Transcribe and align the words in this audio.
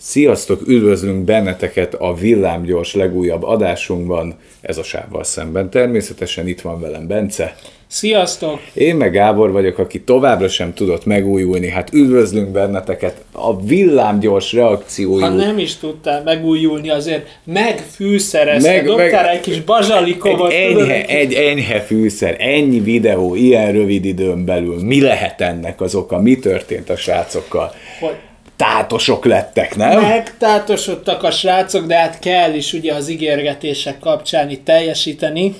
Sziasztok, 0.00 0.60
üdvözlünk 0.66 1.24
benneteket 1.24 1.94
a 1.94 2.14
Villámgyors 2.14 2.94
legújabb 2.94 3.42
adásunkban, 3.42 4.34
ez 4.60 4.78
a 4.78 4.82
sávval 4.82 5.24
szemben. 5.24 5.70
Természetesen 5.70 6.48
itt 6.48 6.60
van 6.60 6.80
velem 6.80 7.06
Bence. 7.06 7.56
Sziasztok! 7.86 8.60
Én 8.72 8.96
meg 8.96 9.12
Gábor 9.12 9.50
vagyok, 9.52 9.78
aki 9.78 10.00
továbbra 10.00 10.48
sem 10.48 10.74
tudott 10.74 11.04
megújulni. 11.04 11.68
Hát 11.68 11.92
üdvözlünk 11.92 12.48
benneteket 12.48 13.24
a 13.32 13.60
villámgyors 13.60 14.52
reakciójú. 14.52 15.20
Ha 15.20 15.28
nem 15.28 15.58
is 15.58 15.76
tudtál 15.76 16.22
megújulni, 16.22 16.90
azért 16.90 17.26
megfűszerezte, 17.44 18.70
meg, 18.70 18.84
dobtál 18.84 19.24
meg, 19.24 19.34
egy 19.34 19.40
kis 19.40 19.60
bazsalikovot. 19.60 20.52
Egy 20.52 20.72
tudod, 20.72 20.88
enyhe, 20.88 21.06
egy 21.06 21.32
enyhe 21.32 21.80
fűszer, 21.80 22.36
ennyi 22.38 22.80
videó, 22.80 23.34
ilyen 23.34 23.72
rövid 23.72 24.04
időn 24.04 24.44
belül. 24.44 24.84
Mi 24.84 25.00
lehet 25.00 25.40
ennek 25.40 25.80
az 25.80 25.94
oka? 25.94 26.20
Mi 26.20 26.38
történt 26.38 26.90
a 26.90 26.96
srácokkal? 26.96 27.72
Hogy 28.00 28.14
tátosok 28.58 29.24
lettek, 29.24 29.76
nem? 29.76 30.00
Megtátosodtak 30.00 31.22
a 31.22 31.30
srácok, 31.30 31.86
de 31.86 31.96
hát 31.96 32.18
kell 32.18 32.54
is 32.54 32.72
ugye 32.72 32.94
az 32.94 33.08
ígérgetések 33.08 33.98
kapcsán 33.98 34.50
itt 34.50 34.64
teljesíteni 34.64 35.54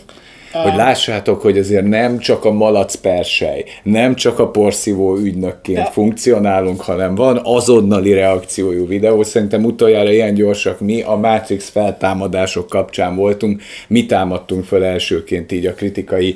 hogy 0.52 0.74
lássátok, 0.74 1.40
hogy 1.40 1.58
azért 1.58 1.86
nem 1.86 2.18
csak 2.18 2.44
a 2.44 2.52
malac 2.52 2.94
persej, 2.94 3.64
nem 3.82 4.14
csak 4.14 4.38
a 4.38 4.50
porszívó 4.50 5.16
ügynökként 5.16 5.78
De. 5.78 5.84
funkcionálunk, 5.84 6.80
hanem 6.80 7.14
van 7.14 7.40
azonnali 7.44 8.12
reakciójú 8.12 8.86
videó. 8.86 9.22
Szerintem 9.22 9.64
utoljára 9.64 10.12
ilyen 10.12 10.34
gyorsak 10.34 10.80
mi 10.80 11.02
a 11.02 11.16
Matrix 11.16 11.68
feltámadások 11.68 12.68
kapcsán 12.68 13.16
voltunk. 13.16 13.62
Mi 13.88 14.06
támadtunk 14.06 14.64
fel 14.64 14.84
elsőként 14.84 15.52
így 15.52 15.66
a 15.66 15.74
kritikai 15.74 16.34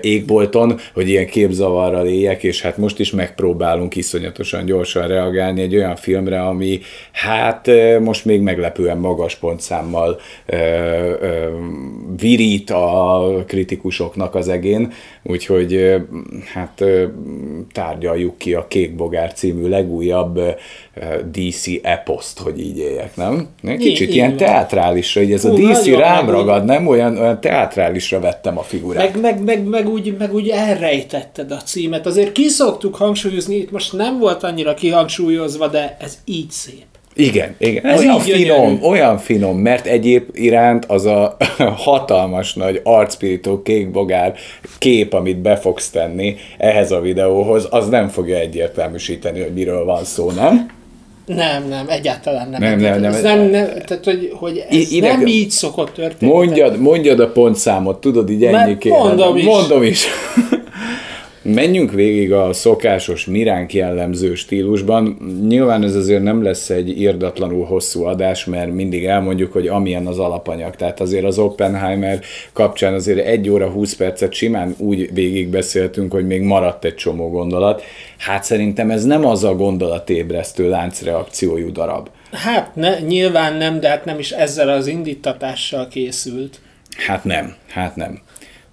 égbolton, 0.00 0.78
hogy 0.94 1.08
ilyen 1.08 1.26
képzavarral 1.26 2.06
éljek, 2.06 2.42
és 2.42 2.62
hát 2.62 2.76
most 2.76 2.98
is 2.98 3.10
megpróbálunk 3.10 3.96
iszonyatosan 3.96 4.64
gyorsan 4.64 5.08
reagálni 5.08 5.62
egy 5.62 5.76
olyan 5.76 5.96
filmre, 5.96 6.42
ami 6.42 6.80
hát 7.12 7.70
most 8.00 8.24
még 8.24 8.40
meglepően 8.40 8.98
magas 8.98 9.34
pontszámmal 9.34 10.20
virít 12.16 12.70
a 12.70 13.43
kritikusoknak 13.44 14.34
az 14.34 14.48
egén, 14.48 14.92
úgyhogy 15.22 15.94
hát 16.54 16.84
tárgyaljuk 17.72 18.38
ki 18.38 18.54
a 18.54 18.66
Kék 18.68 18.96
Bogár 18.96 19.32
című 19.32 19.68
legújabb 19.68 20.40
DC 21.30 21.66
eposzt, 21.82 22.38
hogy 22.38 22.60
így 22.60 22.78
éljek, 22.78 23.16
nem? 23.16 23.48
Kicsit 23.78 24.08
így, 24.08 24.14
ilyen 24.14 24.30
így 24.30 24.36
teátrálisra, 24.36 25.20
hogy 25.20 25.32
ez 25.32 25.42
Hú, 25.42 25.66
a 25.66 25.72
DC 25.72 25.86
rám 25.86 26.30
ragad, 26.30 26.64
nem? 26.64 26.86
Olyan, 26.86 27.18
olyan 27.18 27.40
teátrálisra 27.40 28.20
vettem 28.20 28.58
a 28.58 28.62
figurát. 28.62 29.12
Meg, 29.12 29.20
meg, 29.20 29.44
meg, 29.44 29.64
meg, 29.64 29.88
úgy, 29.88 30.16
meg 30.18 30.34
úgy 30.34 30.48
elrejtetted 30.48 31.50
a 31.50 31.56
címet. 31.56 32.06
Azért 32.06 32.32
kiszoktuk 32.32 32.94
hangsúlyozni, 32.94 33.56
itt 33.56 33.70
most 33.70 33.92
nem 33.92 34.18
volt 34.18 34.42
annyira 34.42 34.74
kihangsúlyozva, 34.74 35.68
de 35.68 35.96
ez 36.00 36.18
így 36.24 36.50
szép. 36.50 36.93
Igen, 37.16 37.54
igen. 37.58 37.84
Ez 37.84 38.00
olyan 38.00 38.20
finom, 38.20 38.66
gyönyörű. 38.66 38.82
olyan 38.82 39.18
finom, 39.18 39.58
mert 39.58 39.86
egyéb 39.86 40.28
iránt 40.32 40.84
az 40.84 41.04
a 41.06 41.36
hatalmas 41.84 42.54
nagy 42.54 42.80
arcpirító 42.84 43.62
kékbogár 43.62 44.34
kép, 44.78 45.12
amit 45.12 45.38
be 45.38 45.56
fogsz 45.56 45.90
tenni 45.90 46.36
ehhez 46.58 46.90
a 46.90 47.00
videóhoz, 47.00 47.66
az 47.70 47.88
nem 47.88 48.08
fogja 48.08 48.38
egyértelműsíteni, 48.38 49.40
hogy 49.40 49.52
miről 49.52 49.84
van 49.84 50.04
szó, 50.04 50.30
nem? 50.30 50.70
Nem, 51.26 51.68
nem, 51.68 51.88
egyáltalán 51.88 52.48
nem. 52.48 52.60
Nem, 52.60 52.78
nem, 52.78 53.00
nem. 53.00 53.12
Ez 53.12 53.22
nem, 53.22 53.40
nem 53.40 53.66
tehát, 53.86 54.04
hogy, 54.04 54.32
hogy 54.34 54.64
ez 54.70 54.92
ide, 54.92 55.16
nem 55.16 55.26
így 55.26 55.50
szokott 55.50 55.92
történni. 55.92 56.32
Mondjad, 56.32 56.80
mondjad 56.80 57.20
a 57.20 57.32
pontszámot, 57.32 58.00
tudod, 58.00 58.30
így 58.30 58.44
ennyi 58.44 58.76
Mondom 58.88 59.36
is. 59.36 59.44
Mondom 59.44 59.82
is. 59.82 60.06
Menjünk 61.46 61.92
végig 61.92 62.32
a 62.32 62.52
szokásos 62.52 63.24
miránk 63.26 63.72
jellemző 63.72 64.34
stílusban. 64.34 65.16
Nyilván 65.48 65.82
ez 65.82 65.94
azért 65.94 66.22
nem 66.22 66.42
lesz 66.42 66.70
egy 66.70 67.00
írdatlanul 67.00 67.64
hosszú 67.64 68.04
adás, 68.04 68.44
mert 68.44 68.72
mindig 68.72 69.04
elmondjuk, 69.04 69.52
hogy 69.52 69.66
amilyen 69.66 70.06
az 70.06 70.18
alapanyag. 70.18 70.76
Tehát 70.76 71.00
azért 71.00 71.24
az 71.24 71.38
Oppenheimer 71.38 72.20
kapcsán 72.52 72.94
azért 72.94 73.26
egy 73.26 73.48
óra 73.48 73.68
20 73.68 73.94
percet 73.94 74.32
simán 74.32 74.74
úgy 74.78 75.14
végig 75.14 75.48
beszéltünk, 75.48 76.12
hogy 76.12 76.26
még 76.26 76.42
maradt 76.42 76.84
egy 76.84 76.94
csomó 76.94 77.30
gondolat. 77.30 77.82
Hát 78.18 78.44
szerintem 78.44 78.90
ez 78.90 79.04
nem 79.04 79.26
az 79.26 79.44
a 79.44 79.54
gondolatébresztő 79.54 80.68
láncreakciójú 80.68 81.72
darab. 81.72 82.08
Hát 82.32 82.74
ne, 82.74 82.98
nyilván 82.98 83.56
nem, 83.56 83.80
de 83.80 83.88
hát 83.88 84.04
nem 84.04 84.18
is 84.18 84.30
ezzel 84.30 84.68
az 84.68 84.86
indítatással 84.86 85.88
készült. 85.88 86.60
Hát 87.06 87.24
nem, 87.24 87.54
hát 87.68 87.96
nem. 87.96 88.20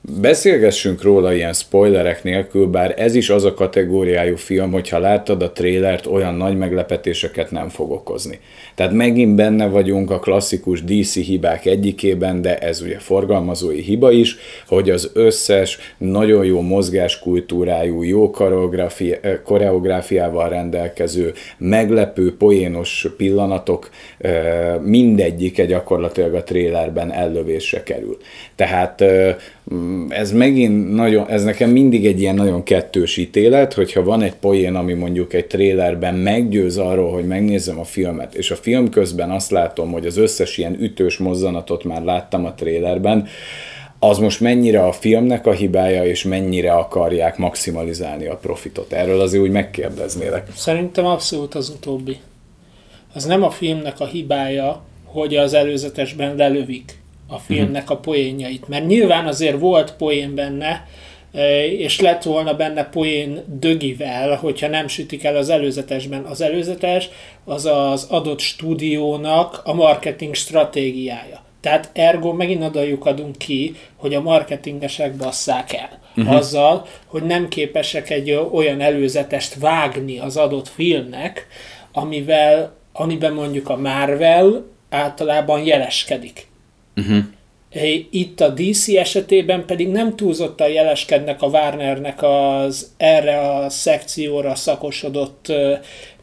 Beszélgessünk 0.04 1.02
róla 1.02 1.34
ilyen 1.34 1.54
spoilerek 1.54 2.24
nélkül, 2.24 2.68
bár 2.68 2.94
ez 2.98 3.16
is 3.16 3.30
az 3.30 3.44
a 3.44 3.54
kategóriájú 3.54 4.36
film, 4.36 4.72
hogyha 4.72 5.00
láttad 5.00 5.42
a 5.42 5.52
trélert, 5.52 6.06
olyan 6.06 6.36
nagy 6.36 6.58
meglepetéseket 6.58 7.52
nem 7.52 7.70
fog 7.70 7.92
okozni. 7.92 8.40
Tehát 8.76 8.92
megint 8.92 9.36
benne 9.36 9.68
vagyunk 9.68 10.12
a 10.12 10.20
klasszikus 10.20 10.84
DC 10.84 11.14
hibák 11.14 11.66
egyikében, 11.66 12.42
de 12.42 12.58
ez 12.58 12.82
ugye 12.82 13.00
forgalmazói 13.00 13.82
hiba 13.82 14.12
is, 14.12 14.36
hogy 14.68 14.90
az 14.90 15.12
összes 15.14 15.78
nagyon 15.98 16.46
jó 16.46 16.62
mozgáskultúrájú, 16.62 18.04
jó 18.04 18.36
eh, 18.42 19.40
koreográfiával 19.44 20.50
rendelkező, 20.50 21.34
meglepő, 21.58 22.36
poénos 22.38 23.08
pillanatok 23.18 23.90
eh, 24.18 24.76
mindegyike 24.84 25.66
gyakorlatilag 25.66 26.34
a 26.34 26.44
trélerben 26.44 27.12
ellövésre 27.12 27.84
kerül. 27.84 28.18
Tehát 28.56 29.02
eh, 29.02 29.36
ez 30.10 30.32
megint 30.32 30.94
nagyon, 30.94 31.30
ez 31.30 31.44
nekem 31.44 31.70
mindig 31.70 32.06
egy 32.06 32.20
ilyen 32.20 32.36
nagyon 32.36 32.64
kettős 32.64 33.18
ítélet, 33.18 33.74
hogyha 33.74 34.04
van 34.04 34.22
egy 34.22 34.36
poén, 34.36 34.76
ami 34.76 34.94
mondjuk 34.94 35.34
egy 35.34 35.48
trélerben 35.48 36.16
meggyőz 36.16 36.78
arról, 36.78 37.12
hogy 37.12 37.26
megnézem 37.26 37.80
a 37.80 37.84
filmet, 37.84 38.36
és 38.36 38.52
a 38.52 38.56
film 38.56 38.90
közben 38.90 39.32
azt 39.32 39.52
látom, 39.52 39.92
hogy 39.92 40.06
az 40.06 40.18
összes 40.18 40.58
ilyen 40.58 40.82
ütős 40.82 41.18
mozzanatot 41.18 41.84
már 41.84 42.04
láttam 42.04 42.46
a 42.46 42.54
trélerben, 42.54 43.28
az 44.00 44.18
most 44.18 44.40
mennyire 44.40 44.86
a 44.86 44.92
filmnek 44.92 45.48
a 45.48 45.52
hibája, 45.52 46.06
és 46.06 46.24
mennyire 46.24 46.72
akarják 46.74 47.38
maximalizálni 47.38 48.28
a 48.28 48.36
profitot? 48.36 48.94
Erről 48.94 49.20
azért 49.20 49.44
úgy 49.44 49.52
megkérdeznélek. 49.52 50.48
Szerintem 50.56 51.06
abszolút 51.06 51.56
az 51.56 51.70
utóbbi. 51.70 52.18
Az 53.14 53.26
nem 53.26 53.44
a 53.44 53.50
filmnek 53.50 54.00
a 54.00 54.06
hibája, 54.06 54.82
hogy 55.06 55.36
az 55.36 55.54
előzetesben 55.54 56.36
lelövik 56.36 57.01
a 57.32 57.38
filmnek 57.38 57.90
a 57.90 57.98
poénjait. 57.98 58.68
Mert 58.68 58.88
nyilván 58.88 59.28
azért 59.28 59.60
volt 59.60 59.94
poén 59.94 60.36
benne, 60.36 60.88
e, 61.34 61.66
és 61.66 62.00
lett 62.00 62.24
volna 62.24 62.54
benne 62.54 62.84
poén 62.84 63.44
dögivel, 63.60 64.36
hogyha 64.36 64.68
nem 64.68 64.88
sütik 64.88 65.24
el 65.24 65.36
az 65.36 65.50
előzetesben. 65.50 66.24
Az 66.24 66.42
előzetes 66.42 67.10
az 67.46 67.66
az 67.66 68.08
adott 68.10 68.40
stúdiónak 68.40 69.62
a 69.64 69.74
marketing 69.74 70.36
stratégiája. 70.36 71.44
Tehát 71.62 71.90
ergo 71.94 72.34
megint 72.34 72.64
oda 72.64 72.82
adunk 73.00 73.38
ki, 73.38 73.76
hogy 73.96 74.14
a 74.14 74.22
marketingesek 74.22 75.16
basszák 75.16 75.74
el. 75.74 76.00
Uh-huh. 76.16 76.36
Azzal, 76.36 76.86
hogy 77.06 77.24
nem 77.24 77.48
képesek 77.48 78.10
egy 78.10 78.32
olyan 78.52 78.82
előzetest 78.82 79.56
vágni 79.56 80.20
az 80.20 80.38
adott 80.38 80.68
filmnek, 80.68 81.48
amivel, 81.92 82.76
amiben 82.94 83.34
mondjuk 83.34 83.70
a 83.70 83.78
Marvel 83.78 84.66
általában 84.90 85.66
jeleskedik. 85.66 86.51
Uh-huh. 86.96 87.24
Itt 88.10 88.40
a 88.40 88.50
DC 88.50 88.88
esetében 88.88 89.66
pedig 89.66 89.88
nem 89.88 90.16
túlzottan 90.16 90.70
jeleskednek 90.70 91.42
a 91.42 91.48
Warnernek 91.48 92.24
az 92.24 92.92
erre 92.98 93.40
a 93.40 93.70
szekcióra 93.70 94.56
szakosodott 94.56 95.52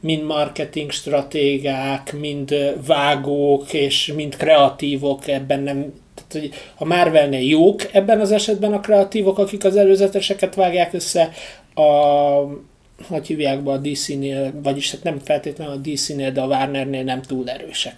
mind 0.00 0.22
marketing 0.24 0.90
stratégák, 0.90 2.14
mind 2.18 2.74
vágók 2.86 3.72
és 3.72 4.12
mind 4.16 4.36
kreatívok 4.36 5.28
ebben 5.28 5.60
nem 5.60 5.92
tehát, 6.14 6.32
hogy 6.32 6.60
a 6.76 6.84
Marvelnél 6.84 7.48
jók 7.48 7.94
ebben 7.94 8.20
az 8.20 8.32
esetben 8.32 8.72
a 8.72 8.80
kreatívok, 8.80 9.38
akik 9.38 9.64
az 9.64 9.76
előzeteseket 9.76 10.54
vágják 10.54 10.92
össze, 10.92 11.30
a 11.74 11.82
hogy 13.06 13.26
hívják 13.26 13.62
be 13.62 13.70
a 13.70 13.76
DC-nél, 13.76 14.52
vagyis 14.62 14.90
hát 14.90 15.02
nem 15.02 15.18
feltétlenül 15.24 15.72
a 15.72 15.76
DC-nél, 15.76 16.30
de 16.30 16.40
a 16.40 16.46
Warnernél 16.46 17.02
nem 17.02 17.22
túl 17.22 17.50
erősek. 17.50 17.94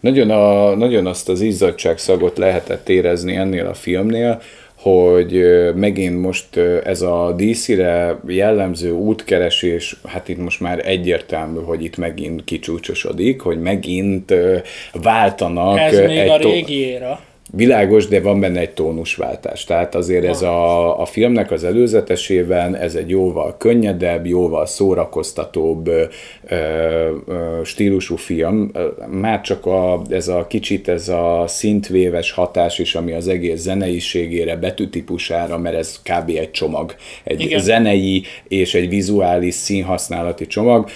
Nagyon, 0.00 0.30
a, 0.30 0.74
nagyon 0.74 1.06
azt 1.06 1.28
az 1.28 1.40
izzadságszagot 1.40 2.38
lehetett 2.38 2.88
érezni 2.88 3.36
ennél 3.36 3.66
a 3.66 3.74
filmnél, 3.74 4.42
hogy 4.74 5.44
megint 5.74 6.20
most 6.20 6.56
ez 6.84 7.02
a 7.02 7.34
DC-re 7.36 8.20
jellemző 8.26 8.90
útkeresés, 8.90 9.96
hát 10.04 10.28
itt 10.28 10.38
most 10.38 10.60
már 10.60 10.88
egyértelmű, 10.88 11.60
hogy 11.60 11.84
itt 11.84 11.96
megint 11.96 12.44
kicsúcsosodik, 12.44 13.40
hogy 13.40 13.60
megint 13.60 14.34
váltanak. 14.92 15.78
Ez 15.78 15.98
még 15.98 16.18
egy 16.18 16.28
a 16.28 16.36
régi 16.36 16.78
éra. 16.78 17.20
Világos, 17.52 18.06
de 18.06 18.20
van 18.20 18.40
benne 18.40 18.60
egy 18.60 18.70
tónusváltás. 18.70 19.64
Tehát 19.64 19.94
azért 19.94 20.24
ez 20.24 20.42
a, 20.42 21.00
a 21.00 21.04
filmnek 21.04 21.50
az 21.50 21.64
előzetesében 21.64 22.76
ez 22.76 22.94
egy 22.94 23.08
jóval 23.08 23.56
könnyedebb, 23.58 24.26
jóval 24.26 24.66
szórakoztatóbb 24.66 25.86
ö, 25.86 26.04
ö, 26.46 27.60
stílusú 27.64 28.16
film. 28.16 28.70
Már 29.10 29.40
csak 29.40 29.66
a, 29.66 30.02
ez 30.08 30.28
a 30.28 30.46
kicsit 30.46 30.88
ez 30.88 31.08
a 31.08 31.44
szintvéves 31.46 32.30
hatás 32.30 32.78
is, 32.78 32.94
ami 32.94 33.12
az 33.12 33.28
egész 33.28 33.60
zeneiségére, 33.60 34.56
betűtípusára, 34.56 35.58
mert 35.58 35.76
ez 35.76 36.00
kb. 36.02 36.28
egy 36.28 36.50
csomag. 36.50 36.94
Egy 37.24 37.40
Igen. 37.40 37.60
zenei 37.60 38.22
és 38.48 38.74
egy 38.74 38.88
vizuális 38.88 39.54
színhasználati 39.54 40.46
csomag 40.46 40.88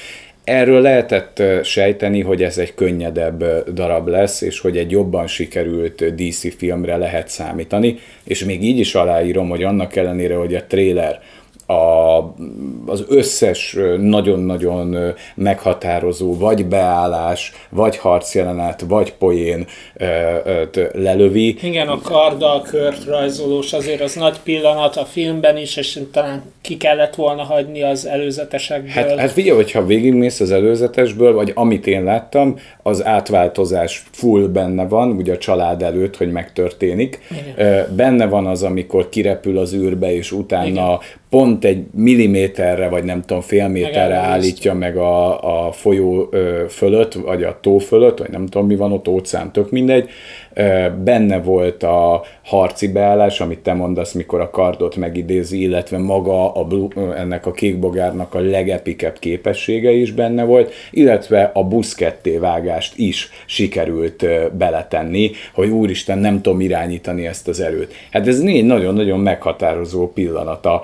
Erről 0.44 0.81
lehetett 0.81 1.43
sejteni, 1.62 2.20
hogy 2.20 2.43
ez 2.43 2.58
egy 2.58 2.75
könnyedebb 2.75 3.44
darab 3.73 4.08
lesz, 4.08 4.41
és 4.41 4.61
hogy 4.61 4.76
egy 4.76 4.91
jobban 4.91 5.26
sikerült 5.26 6.14
DC 6.14 6.56
filmre 6.56 6.96
lehet 6.96 7.29
számítani, 7.29 7.99
és 8.25 8.44
még 8.44 8.62
így 8.62 8.79
is 8.79 8.94
aláírom, 8.94 9.49
hogy 9.49 9.62
annak 9.62 9.96
ellenére, 9.96 10.35
hogy 10.35 10.55
a 10.55 10.64
trailer 10.67 11.20
a, 11.66 12.19
az 12.87 13.05
összes 13.08 13.76
nagyon-nagyon 13.99 15.14
meghatározó 15.34 16.37
vagy 16.37 16.66
beállás, 16.66 17.52
vagy 17.70 17.96
harcjelenet, 17.96 18.84
vagy 18.88 19.12
poén 19.12 19.66
lelövi. 20.93 21.56
Igen, 21.62 21.88
a 21.88 22.00
karddal 22.00 22.62
kört 22.62 23.05
rajzolós 23.05 23.72
azért 23.72 24.00
az 24.00 24.14
nagy 24.14 24.40
pillanat 24.43 24.96
a 24.96 25.05
filmben 25.05 25.56
is, 25.56 25.76
és 25.76 26.00
talán 26.12 26.43
ki 26.61 26.76
kellett 26.76 27.14
volna 27.14 27.43
hagyni 27.43 27.82
az 27.82 28.06
előzetesekből. 28.06 28.90
Hát, 28.90 29.19
hát 29.19 29.31
figyelj, 29.31 29.56
hogyha 29.56 29.87
végigmész 29.87 30.40
az 30.40 30.50
előzetesből, 30.50 31.34
vagy 31.34 31.52
amit 31.55 31.87
én 31.87 32.05
láttam, 32.05 32.58
az 32.82 33.05
átváltozás 33.05 34.02
full 34.10 34.46
benne 34.46 34.88
van, 34.88 35.10
ugye 35.10 35.32
a 35.32 35.38
család 35.38 35.82
előtt, 35.82 36.17
hogy 36.17 36.32
megtörténik. 36.32 37.20
Igen. 37.31 37.87
Benne 37.96 38.26
van 38.26 38.46
az, 38.46 38.62
amikor 38.62 39.08
kirepül 39.08 39.58
az 39.58 39.75
űrbe, 39.75 40.14
és 40.14 40.32
utána 40.32 40.69
Igen 40.69 41.22
pont 41.34 41.64
egy 41.64 41.84
milliméterre, 41.94 42.88
vagy 42.88 43.04
nem 43.04 43.20
tudom, 43.20 43.42
fél 43.42 43.69
méterre 43.69 44.14
állítja 44.14 44.75
meg 44.75 44.96
a, 44.96 45.66
a 45.66 45.72
folyó 45.72 46.28
ö, 46.31 46.64
fölött, 46.69 47.12
vagy 47.14 47.42
a 47.42 47.58
tó 47.60 47.78
fölött, 47.78 48.19
vagy 48.19 48.31
nem 48.31 48.46
tudom 48.46 48.66
mi 48.66 48.76
van 48.76 48.92
ott, 48.92 49.08
óceán, 49.08 49.52
tök 49.52 49.70
mindegy, 49.70 50.08
Benne 51.04 51.40
volt 51.40 51.82
a 51.82 52.22
harci 52.44 52.88
beállás, 52.88 53.40
amit 53.40 53.58
te 53.58 53.72
mondasz, 53.72 54.12
mikor 54.12 54.40
a 54.40 54.50
kardot 54.50 54.96
megidézi, 54.96 55.60
illetve 55.60 55.98
maga 55.98 56.52
a 56.52 56.64
blue, 56.64 57.16
ennek 57.16 57.46
a 57.46 57.52
kékbogárnak 57.52 58.34
a 58.34 58.40
legepikebb 58.40 59.18
képessége 59.18 59.90
is 59.90 60.12
benne 60.12 60.44
volt, 60.44 60.72
illetve 60.90 61.50
a 61.54 61.64
busz 61.64 61.96
vágást 62.40 62.98
is 62.98 63.30
sikerült 63.46 64.26
beletenni, 64.56 65.30
hogy 65.54 65.68
úristen, 65.68 66.18
nem 66.18 66.42
tudom 66.42 66.60
irányítani 66.60 67.26
ezt 67.26 67.48
az 67.48 67.60
erőt. 67.60 67.94
Hát 68.10 68.26
ez 68.26 68.40
négy 68.40 68.64
nagyon-nagyon 68.64 69.20
meghatározó 69.20 70.08
pillanata 70.08 70.82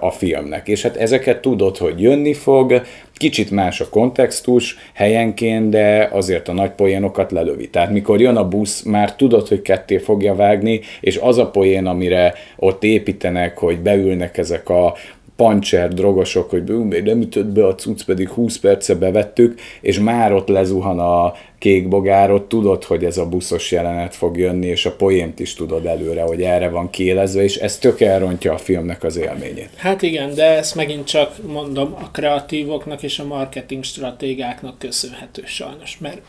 a 0.00 0.10
filmnek, 0.10 0.68
és 0.68 0.82
hát 0.82 0.96
ezeket 0.96 1.40
tudod, 1.40 1.76
hogy 1.76 2.00
jönni 2.00 2.34
fog, 2.34 2.82
Kicsit 3.18 3.50
más 3.50 3.80
a 3.80 3.88
kontextus 3.88 4.76
helyenként, 4.92 5.70
de 5.70 6.08
azért 6.12 6.48
a 6.48 6.52
nagy 6.52 6.70
poénokat 6.70 7.32
lelövi. 7.32 7.68
Tehát 7.68 7.90
mikor 7.90 8.20
jön 8.20 8.36
a 8.36 8.48
busz, 8.48 8.82
már 8.82 9.14
tudod, 9.14 9.48
hogy 9.48 9.62
ketté 9.62 9.98
fogja 9.98 10.34
vágni, 10.34 10.80
és 11.00 11.16
az 11.16 11.38
a 11.38 11.50
poén, 11.50 11.86
amire 11.86 12.34
ott 12.56 12.84
építenek, 12.84 13.58
hogy 13.58 13.78
beülnek 13.78 14.38
ezek 14.38 14.68
a 14.68 14.94
pancser 15.38 15.94
drogosok, 15.94 16.50
hogy 16.50 16.62
nem 17.04 17.20
ütött 17.20 17.46
be 17.46 17.66
a 17.66 17.74
cucc, 17.74 18.04
pedig 18.04 18.28
20 18.28 18.58
perce 18.58 18.94
bevettük, 18.94 19.60
és 19.80 19.98
már 19.98 20.32
ott 20.32 20.48
lezuhan 20.48 20.98
a 20.98 21.34
kék 21.58 21.88
bogárot, 21.88 22.48
tudod, 22.48 22.84
hogy 22.84 23.04
ez 23.04 23.18
a 23.18 23.28
buszos 23.28 23.72
jelenet 23.72 24.14
fog 24.14 24.38
jönni, 24.38 24.66
és 24.66 24.86
a 24.86 24.92
poént 24.96 25.40
is 25.40 25.54
tudod 25.54 25.86
előre, 25.86 26.22
hogy 26.22 26.42
erre 26.42 26.68
van 26.68 26.90
kélezve, 26.90 27.42
és 27.42 27.56
ez 27.56 27.78
tök 27.78 28.00
elrontja 28.00 28.52
a 28.52 28.58
filmnek 28.58 29.04
az 29.04 29.16
élményét. 29.16 29.70
Hát 29.76 30.02
igen, 30.02 30.34
de 30.34 30.44
ez 30.44 30.72
megint 30.72 31.06
csak 31.06 31.46
mondom 31.46 31.94
a 32.02 32.10
kreatívoknak 32.10 33.02
és 33.02 33.18
a 33.18 33.26
marketing 33.26 33.84
stratégáknak 33.84 34.78
köszönhető 34.78 35.42
sajnos, 35.44 35.98
mert 35.98 36.20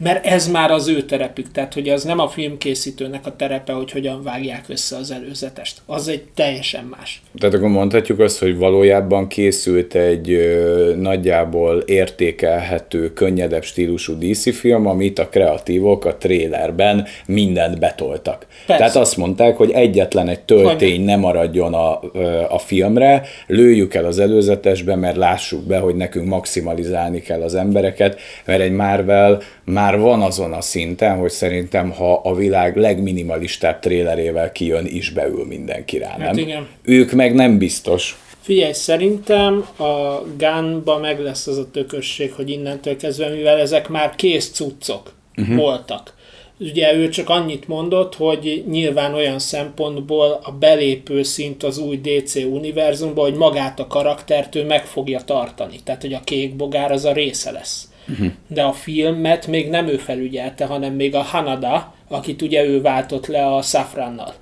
mert 0.00 0.26
ez 0.26 0.48
már 0.48 0.70
az 0.70 0.88
ő 0.88 1.02
terepük, 1.02 1.50
tehát 1.52 1.74
hogy 1.74 1.88
az 1.88 2.04
nem 2.04 2.18
a 2.18 2.28
filmkészítőnek 2.28 3.26
a 3.26 3.36
terepe, 3.36 3.72
hogy 3.72 3.90
hogyan 3.90 4.22
vágják 4.22 4.64
össze 4.68 4.96
az 4.96 5.10
előzetest. 5.10 5.80
Az 5.86 6.08
egy 6.08 6.22
teljesen 6.34 6.84
más. 6.84 7.22
Tehát 7.38 7.54
akkor 7.54 7.68
mondhatjuk 7.68 8.18
azt, 8.18 8.38
hogy 8.38 8.56
valójában 8.56 9.28
készült 9.28 9.94
egy 9.94 10.30
ö, 10.30 10.94
nagyjából 10.96 11.78
értékelhető, 11.78 13.12
könnyedebb 13.12 13.62
stílusú 13.62 14.18
DC 14.18 14.54
film, 14.54 14.86
amit 14.86 15.18
a 15.18 15.28
kreatívok 15.28 16.04
a 16.04 16.16
trélerben 16.16 17.06
mindent 17.26 17.78
betoltak. 17.78 18.46
Persze. 18.66 18.82
Tehát 18.82 18.96
azt 18.96 19.16
mondták, 19.16 19.56
hogy 19.56 19.70
egyetlen 19.70 20.28
egy 20.28 20.40
töltény 20.40 21.04
nem 21.04 21.20
maradjon 21.20 21.74
a, 21.74 22.00
a 22.48 22.58
filmre, 22.58 23.22
lőjük 23.46 23.94
el 23.94 24.04
az 24.04 24.18
előzetesbe, 24.18 24.96
mert 24.96 25.16
lássuk 25.16 25.62
be, 25.62 25.78
hogy 25.78 25.94
nekünk 25.94 26.28
maximalizálni 26.28 27.20
kell 27.20 27.42
az 27.42 27.54
embereket, 27.54 28.20
mert 28.44 28.60
egy 28.60 28.72
Marvel 28.72 29.40
már 29.64 29.81
van 29.90 30.22
azon 30.22 30.52
a 30.52 30.60
szinten, 30.60 31.16
hogy 31.16 31.30
szerintem, 31.30 31.90
ha 31.90 32.14
a 32.14 32.34
világ 32.34 32.76
legminimalistább 32.76 33.78
trélerével 33.78 34.52
kijön, 34.52 34.86
is 34.86 35.10
beül 35.10 35.46
mindenki 35.46 35.98
rá, 35.98 36.08
hát 36.08 36.18
nem? 36.18 36.26
Hát 36.26 36.36
igen. 36.36 36.66
Ők 36.82 37.12
meg 37.12 37.34
nem 37.34 37.58
biztos. 37.58 38.16
Figyelj, 38.40 38.72
szerintem 38.72 39.66
a 39.76 40.22
Gunba 40.38 40.98
meg 40.98 41.20
lesz 41.20 41.46
az 41.46 41.58
a 41.58 41.70
tökösség, 41.70 42.32
hogy 42.32 42.50
innentől 42.50 42.96
kezdve, 42.96 43.28
mivel 43.28 43.58
ezek 43.58 43.88
már 43.88 44.14
kész 44.14 44.50
cuccok 44.50 45.12
uh-huh. 45.36 45.56
voltak. 45.56 46.14
Ugye 46.58 46.94
ő 46.94 47.08
csak 47.08 47.28
annyit 47.28 47.68
mondott, 47.68 48.14
hogy 48.14 48.64
nyilván 48.70 49.14
olyan 49.14 49.38
szempontból 49.38 50.40
a 50.42 50.50
belépő 50.50 51.22
szint 51.22 51.62
az 51.62 51.78
új 51.78 52.00
DC 52.00 52.34
univerzumban, 52.34 53.24
hogy 53.24 53.38
magát 53.38 53.80
a 53.80 53.86
karaktert 53.86 54.54
ő 54.54 54.64
meg 54.64 54.84
fogja 54.84 55.20
tartani. 55.20 55.80
Tehát, 55.84 56.00
hogy 56.00 56.12
a 56.12 56.20
kék 56.24 56.56
bogár 56.56 56.92
az 56.92 57.04
a 57.04 57.12
része 57.12 57.50
lesz. 57.50 57.88
Uh-huh. 58.08 58.32
De 58.46 58.62
a 58.62 58.72
filmet 58.72 59.46
még 59.46 59.68
nem 59.68 59.88
ő 59.88 59.96
felügyelte, 59.96 60.64
hanem 60.66 60.94
még 60.94 61.14
a 61.14 61.22
Hanada, 61.22 61.94
akit 62.08 62.42
ugye 62.42 62.64
ő 62.64 62.80
váltott 62.80 63.26
le 63.26 63.46
a 63.46 63.62
Safrannal. 63.62 64.34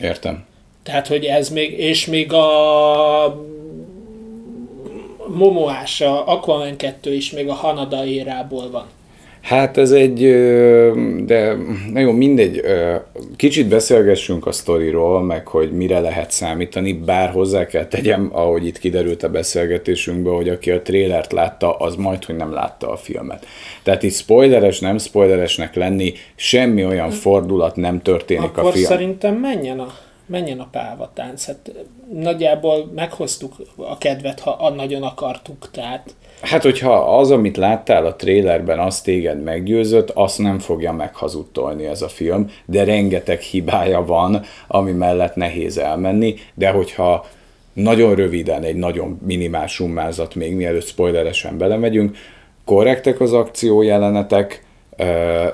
Értem. 0.00 0.44
Tehát, 0.82 1.06
hogy 1.06 1.24
ez 1.24 1.50
még, 1.50 1.78
és 1.78 2.06
még 2.06 2.32
a 2.32 3.44
Momoás, 5.28 6.00
a 6.00 6.28
Aquaman 6.32 6.76
2 6.76 7.14
is 7.14 7.30
még 7.30 7.48
a 7.48 7.54
Hanada 7.54 8.04
érából 8.04 8.70
van. 8.70 8.86
Hát 9.46 9.76
ez 9.76 9.90
egy, 9.90 10.20
de 11.24 11.56
nagyon 11.92 12.14
mindegy, 12.14 12.62
kicsit 13.36 13.68
beszélgessünk 13.68 14.46
a 14.46 14.52
sztoriról, 14.52 15.22
meg 15.22 15.46
hogy 15.46 15.72
mire 15.72 16.00
lehet 16.00 16.30
számítani, 16.30 16.92
bár 16.92 17.30
hozzá 17.30 17.66
kell 17.66 17.86
tegyem, 17.86 18.30
ahogy 18.32 18.66
itt 18.66 18.78
kiderült 18.78 19.22
a 19.22 19.28
beszélgetésünkből, 19.28 20.34
hogy 20.34 20.48
aki 20.48 20.70
a 20.70 20.82
trélert 20.82 21.32
látta, 21.32 21.76
az 21.76 21.96
majd, 21.96 22.24
hogy 22.24 22.36
nem 22.36 22.52
látta 22.52 22.90
a 22.90 22.96
filmet. 22.96 23.46
Tehát 23.82 24.02
itt 24.02 24.12
spoileres, 24.12 24.80
nem 24.80 24.98
spoileresnek 24.98 25.74
lenni, 25.74 26.12
semmi 26.34 26.84
olyan 26.84 27.10
fordulat 27.10 27.76
nem 27.76 28.02
történik 28.02 28.44
Akkor 28.44 28.64
a 28.64 28.72
film. 28.72 28.84
szerintem 28.84 29.34
menjen 29.34 29.78
a 29.78 29.94
menjen 30.28 30.58
a 30.60 30.68
pávatánc. 30.70 31.46
Hát 31.46 31.72
nagyjából 32.12 32.90
meghoztuk 32.94 33.54
a 33.76 33.98
kedvet, 33.98 34.40
ha 34.40 34.70
nagyon 34.70 35.02
akartuk, 35.02 35.68
tehát 35.70 36.14
Hát, 36.40 36.62
hogyha 36.62 37.18
az, 37.18 37.30
amit 37.30 37.56
láttál 37.56 38.06
a 38.06 38.16
trélerben, 38.16 38.78
azt 38.78 39.04
téged 39.04 39.42
meggyőzött, 39.42 40.10
azt 40.10 40.38
nem 40.38 40.58
fogja 40.58 40.92
meghazudtolni 40.92 41.86
ez 41.86 42.02
a 42.02 42.08
film, 42.08 42.50
de 42.64 42.84
rengeteg 42.84 43.40
hibája 43.40 44.04
van, 44.04 44.42
ami 44.66 44.92
mellett 44.92 45.34
nehéz 45.34 45.78
elmenni, 45.78 46.34
de 46.54 46.70
hogyha 46.70 47.26
nagyon 47.72 48.14
röviden, 48.14 48.62
egy 48.62 48.76
nagyon 48.76 49.20
minimál 49.26 49.66
summázat 49.66 50.34
még 50.34 50.54
mielőtt 50.54 50.86
spoileresen 50.86 51.58
belemegyünk, 51.58 52.16
korrektek 52.64 53.20
az 53.20 53.32
akciójelenetek, 53.32 54.65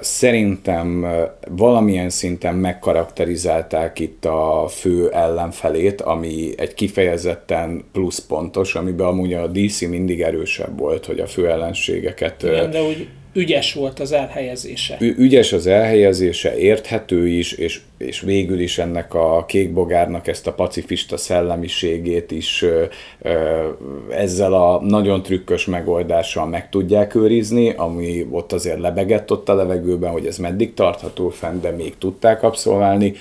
Szerintem 0.00 1.06
valamilyen 1.48 2.10
szinten 2.10 2.54
megkarakterizálták 2.54 3.98
itt 3.98 4.24
a 4.24 4.66
fő 4.68 5.10
ellenfelét, 5.10 6.00
ami 6.00 6.50
egy 6.56 6.74
kifejezetten 6.74 7.84
pluszpontos, 7.92 8.74
amiben 8.74 9.06
amúgy 9.06 9.32
a 9.32 9.46
DC 9.46 9.80
mindig 9.80 10.20
erősebb 10.20 10.78
volt, 10.78 11.06
hogy 11.06 11.20
a 11.20 11.26
fő 11.26 11.48
ellenségeket... 11.48 12.42
Igen, 12.42 12.70
de 12.70 12.82
úgy 12.82 13.08
ügyes 13.32 13.72
volt 13.72 14.00
az 14.00 14.12
elhelyezése. 14.12 14.96
Ügyes 15.00 15.52
az 15.52 15.66
elhelyezése, 15.66 16.58
érthető 16.58 17.28
is, 17.28 17.52
és, 17.52 17.80
és 18.06 18.20
végül 18.20 18.60
is 18.60 18.78
ennek 18.78 19.14
a 19.14 19.44
kékbogárnak 19.46 20.26
ezt 20.26 20.46
a 20.46 20.52
pacifista 20.52 21.16
szellemiségét 21.16 22.30
is 22.30 22.64
ezzel 24.10 24.52
a 24.52 24.80
nagyon 24.82 25.22
trükkös 25.22 25.66
megoldással 25.66 26.46
meg 26.46 26.68
tudják 26.68 27.14
őrizni, 27.14 27.70
ami 27.70 28.26
ott 28.30 28.52
azért 28.52 28.78
lebegett 28.78 29.30
ott 29.30 29.48
a 29.48 29.54
levegőben, 29.54 30.10
hogy 30.10 30.26
ez 30.26 30.38
meddig 30.38 30.74
tartható 30.74 31.28
fenn, 31.28 31.60
de 31.60 31.70
még 31.70 31.98
tudták 31.98 32.42
abszolválni. 32.42 33.14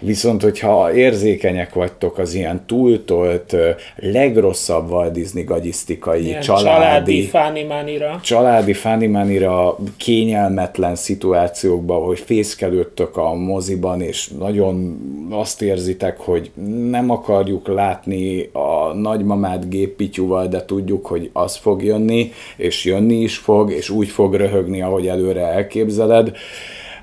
Viszont, 0.00 0.42
hogyha 0.42 0.94
érzékenyek 0.94 1.74
vagytok 1.74 2.18
az 2.18 2.34
ilyen 2.34 2.66
túltolt, 2.66 3.56
legrosszabb 3.96 4.90
Walt 4.90 5.12
Disney 5.12 5.44
gagyisztikai, 5.44 6.24
ilyen 6.24 6.40
családi, 6.40 7.28
családi 7.28 7.98
családi 8.22 8.72
fánimánira 8.72 9.76
kényelmetlen 9.96 10.94
szituációkban, 10.94 12.04
hogy 12.04 12.18
fészkelődtök 12.18 13.16
a 13.16 13.34
moziban, 13.34 14.00
és 14.00 14.17
nagyon 14.26 14.98
azt 15.30 15.62
érzitek, 15.62 16.18
hogy 16.18 16.50
nem 16.90 17.10
akarjuk 17.10 17.68
látni 17.68 18.50
a 18.52 18.92
nagymamát 18.92 19.68
géppityúval, 19.68 20.46
de 20.46 20.64
tudjuk, 20.64 21.06
hogy 21.06 21.30
az 21.32 21.56
fog 21.56 21.84
jönni, 21.84 22.32
és 22.56 22.84
jönni 22.84 23.20
is 23.20 23.36
fog, 23.36 23.72
és 23.72 23.90
úgy 23.90 24.08
fog 24.08 24.34
röhögni, 24.34 24.82
ahogy 24.82 25.06
előre 25.06 25.46
elképzeled, 25.46 26.36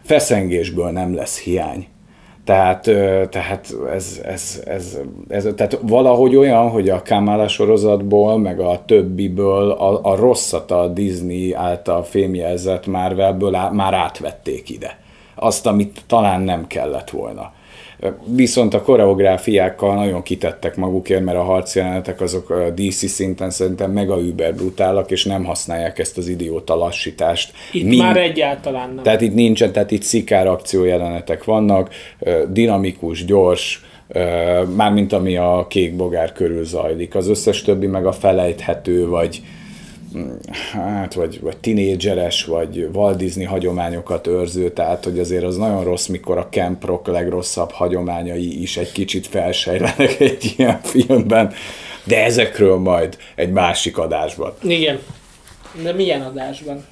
feszengésből 0.02 0.90
nem 0.90 1.16
lesz 1.16 1.40
hiány. 1.40 1.88
Tehát, 2.46 2.82
tehát 3.30 3.76
ez, 3.94 4.22
ez, 4.26 4.62
ez, 4.66 5.00
ez, 5.28 5.48
tehát 5.56 5.80
valahogy 5.82 6.36
olyan, 6.36 6.70
hogy 6.70 6.90
a 6.90 7.02
Kamala 7.02 7.48
sorozatból, 7.48 8.38
meg 8.38 8.60
a 8.60 8.84
többiből 8.86 9.72
a, 9.72 10.00
a 10.04 10.16
rosszat 10.16 10.72
a 10.72 10.88
Disney 10.88 11.54
által 11.54 12.04
fémjelzett 12.04 12.88
Marvelből 12.88 13.56
á, 13.56 13.70
már 13.70 13.94
átvették 13.94 14.70
ide. 14.70 15.05
Azt, 15.36 15.66
amit 15.66 16.02
talán 16.08 16.42
nem 16.42 16.68
kellett 16.68 17.10
volna. 17.10 17.54
Viszont 18.26 18.74
a 18.74 18.82
koreográfiákkal 18.82 19.96
nagyon 19.96 20.22
kitettek 20.22 20.76
magukért, 20.76 21.24
mert 21.24 21.38
a 21.38 21.44
harcjelenetek 21.44 22.22
azok 22.22 22.50
a 22.50 22.70
DC 22.70 23.10
szinten 23.10 23.50
szerintem 23.50 23.92
mega 23.92 24.20
über 24.20 24.56
brutálak, 24.56 25.12
és 25.12 25.26
nem 25.26 25.44
használják 25.44 26.00
ezt 26.00 26.18
az 26.18 26.28
idióta 26.28 26.76
lassítást. 26.76 27.54
Itt 27.72 27.88
Mind... 27.88 28.02
már 28.02 28.18
egyáltalán 28.18 28.94
nem. 28.94 29.04
Tehát 29.04 29.22
itt 29.22 29.34
nincsen, 29.34 29.72
tehát 29.72 29.92
itt 29.92 30.02
szikár 30.02 30.48
akciójelenetek 30.48 31.44
vannak, 31.44 31.90
dinamikus, 32.50 33.26
gyors, 33.26 33.86
mármint 34.76 35.14
ami 35.14 35.38
a 35.38 35.66
kék 35.70 35.96
bogár 35.96 36.32
körül 36.32 36.66
zajlik. 36.66 37.16
Az 37.16 37.28
összes 37.28 37.62
többi 37.62 37.88
meg 37.88 38.06
a 38.06 38.12
felejthető, 38.12 39.08
vagy 39.08 39.42
hát, 40.72 41.14
vagy, 41.14 41.40
vagy 41.42 41.58
tinédzseres, 41.58 42.46
vagy 42.46 42.90
Walt 42.94 43.18
Disney 43.18 43.46
hagyományokat 43.46 44.28
őrző, 44.28 44.72
tehát 44.72 45.04
hogy 45.04 45.20
azért 45.20 45.44
az 45.44 45.58
nagyon 45.58 45.84
rossz, 45.84 46.06
mikor 46.06 46.38
a 46.38 46.48
Camp 46.50 46.86
Rock 46.86 47.08
legrosszabb 47.08 47.72
hagyományai 47.72 48.62
is 48.62 48.78
egy 48.78 48.92
kicsit 48.92 49.28
felsejlenek 49.28 50.20
egy 50.32 50.54
ilyen 50.58 50.80
filmben, 50.82 51.54
de 52.04 52.24
ezekről 52.24 52.78
majd 52.78 53.18
egy 53.36 53.52
másik 53.52 53.98
adásban. 53.98 54.54
Igen. 54.62 55.00
De 55.84 55.94
milyen 55.94 56.22
adásban? 56.22 56.86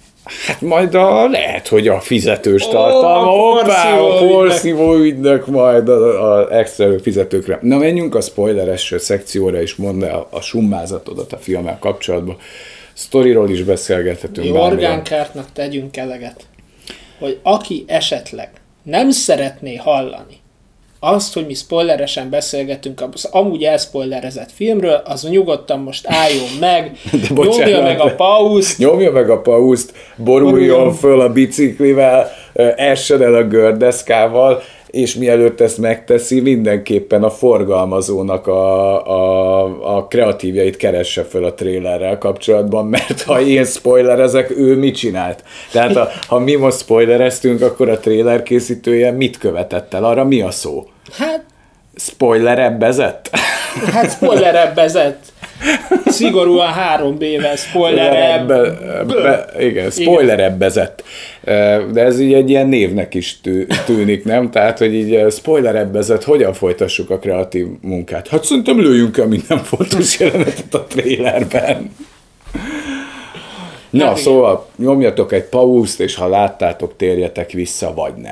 Hát 0.48 0.62
majd 0.62 0.96
a, 0.96 1.30
lehet, 1.30 1.68
hogy 1.68 1.88
a 1.88 2.00
fizetős 2.00 2.68
tartalma, 2.68 3.32
oh, 3.32 3.58
hoppá, 3.58 3.98
a 3.98 4.18
porszívó 4.18 4.96
ügynök 4.96 5.48
majd 5.48 5.90
az 5.90 6.50
extra 6.50 7.00
fizetőkre. 7.00 7.60
Na 7.62 7.78
menjünk 7.78 8.16
a 8.16 8.22
spoileres 8.22 8.94
szekcióra, 8.98 9.62
és 9.62 9.76
mondd 9.76 10.04
el 10.04 10.28
a 10.30 10.42
summázatodat 10.42 11.34
a 11.34 11.38
filmmel 11.38 11.78
kapcsolatban. 11.80 12.38
Sztoriról 12.94 13.50
is 13.50 13.64
beszélgethetünk. 13.64 14.52
Mi 14.52 14.60
orgánkártnak 14.60 15.52
tegyünk 15.54 15.98
eleget, 15.98 16.46
hogy 17.20 17.40
aki 17.44 17.84
esetleg 17.88 18.50
nem 18.84 19.10
szeretné 19.10 19.76
hallani 19.76 20.42
azt, 21.06 21.34
hogy 21.34 21.46
mi 21.46 21.54
spoileresen 21.54 22.30
beszélgetünk 22.30 23.04
az 23.14 23.26
amúgy 23.32 23.64
elspoilerezett 23.64 24.52
filmről, 24.52 25.02
az 25.06 25.24
nyugodtan 25.30 25.80
most 25.80 26.08
álljon 26.08 26.50
meg, 26.60 26.92
de 27.28 27.34
bocsánat, 27.34 27.58
nyomja 27.58 27.82
meg 27.82 28.00
a 28.00 28.16
pauszt. 28.16 28.78
Nyomja 28.78 29.12
meg 29.12 29.30
a 29.30 29.42
pauszt, 29.42 29.94
boruljon, 30.16 30.52
boruljon 30.52 30.94
föl 30.94 31.22
a 31.22 31.30
biciklivel, 31.30 32.32
essen 32.76 33.22
el 33.22 33.34
a 33.34 33.44
gördeszkával, 33.44 34.62
és 34.94 35.16
mielőtt 35.16 35.62
ezt 35.62 35.78
megteszi, 35.78 36.40
mindenképpen 36.40 37.24
a 37.24 37.30
forgalmazónak 37.30 38.48
a, 38.48 39.08
a, 39.08 39.98
a 39.98 40.08
kreatívjait 40.08 40.78
keresse 40.78 41.24
föl 41.24 41.46
a 41.46 41.54
trélerrel 41.54 42.18
kapcsolatban, 42.18 42.86
mert 42.86 43.22
ha 43.22 43.42
én 43.42 43.66
spoilerezek, 43.66 44.50
ő 44.58 44.78
mit 44.78 44.96
csinált? 44.96 45.44
Tehát 45.72 45.96
a, 45.96 46.10
ha 46.28 46.40
mi 46.40 46.56
most 46.56 46.80
spoilereztünk, 46.80 47.62
akkor 47.62 47.90
a 47.90 48.00
tréler 48.00 48.44
készítője 48.44 49.12
mit 49.12 49.38
követett 49.38 49.94
el? 49.94 50.04
Arra 50.04 50.24
mi 50.24 50.42
a 50.42 50.52
szó? 50.52 50.88
Hát... 51.18 51.46
Spoilerebbezett? 51.96 53.30
Hát 53.92 54.12
spoilerebbezett. 54.12 55.33
Szigorúan 56.06 56.74
3B-vel 56.98 57.58
spoilerebb. 57.58 58.48
Be, 59.08 59.46
igen, 59.60 59.90
spoilerebbezett. 59.90 61.04
De 61.92 62.02
ez 62.02 62.20
így 62.20 62.34
egy 62.34 62.50
ilyen 62.50 62.68
névnek 62.68 63.14
is 63.14 63.42
tű, 63.42 63.66
tűnik, 63.86 64.24
nem? 64.24 64.52
Tehát, 64.52 64.78
hogy 64.78 64.94
így 64.94 65.32
spoilerebbezett, 65.32 66.24
hogyan 66.24 66.54
folytassuk 66.54 67.10
a 67.10 67.20
kreatív 67.20 67.66
munkát? 67.82 68.28
Hát 68.28 68.44
szerintem 68.44 68.80
lőjünk 68.80 69.18
el 69.18 69.28
minden 69.28 69.58
fontos 69.58 70.20
jelenetet 70.20 70.74
a 70.74 70.84
trailerben. 70.84 71.92
Na, 73.90 74.06
hát 74.06 74.18
szóval 74.18 74.68
nyomjatok 74.76 75.32
egy 75.32 75.44
pauszt, 75.44 76.00
és 76.00 76.16
ha 76.16 76.28
láttátok, 76.28 76.98
térjetek 76.98 77.52
vissza, 77.52 77.94
vagy 77.94 78.14
ne. 78.14 78.32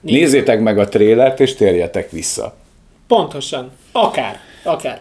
Nézzétek 0.00 0.60
meg 0.60 0.78
a 0.78 0.88
trélert, 0.88 1.40
és 1.40 1.54
térjetek 1.54 2.10
vissza. 2.10 2.54
Pontosan. 3.08 3.70
Akár. 3.92 4.38
Akár. 4.64 5.00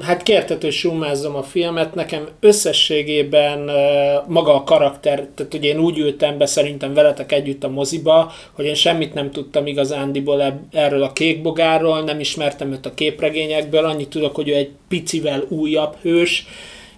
Hát 0.00 0.22
kértet, 0.22 0.62
hogy 0.62 0.90
a 1.34 1.42
filmet, 1.42 1.94
nekem 1.94 2.28
összességében 2.40 3.70
maga 4.26 4.54
a 4.54 4.64
karakter, 4.64 5.28
tehát 5.34 5.54
ugye 5.54 5.68
én 5.68 5.78
úgy 5.78 5.98
ültem 5.98 6.38
be 6.38 6.46
szerintem 6.46 6.94
veletek 6.94 7.32
együtt 7.32 7.64
a 7.64 7.68
moziba, 7.68 8.32
hogy 8.52 8.64
én 8.64 8.74
semmit 8.74 9.14
nem 9.14 9.30
tudtam 9.30 9.66
igazándiból 9.66 10.60
erről 10.72 11.02
a 11.02 11.12
kékbogárról, 11.12 12.00
nem 12.00 12.20
ismertem 12.20 12.72
őt 12.72 12.86
a 12.86 12.94
képregényekből, 12.94 13.84
annyit 13.84 14.08
tudok, 14.08 14.34
hogy 14.34 14.48
ő 14.48 14.54
egy 14.54 14.70
picivel 14.88 15.44
újabb 15.48 15.96
hős, 16.02 16.46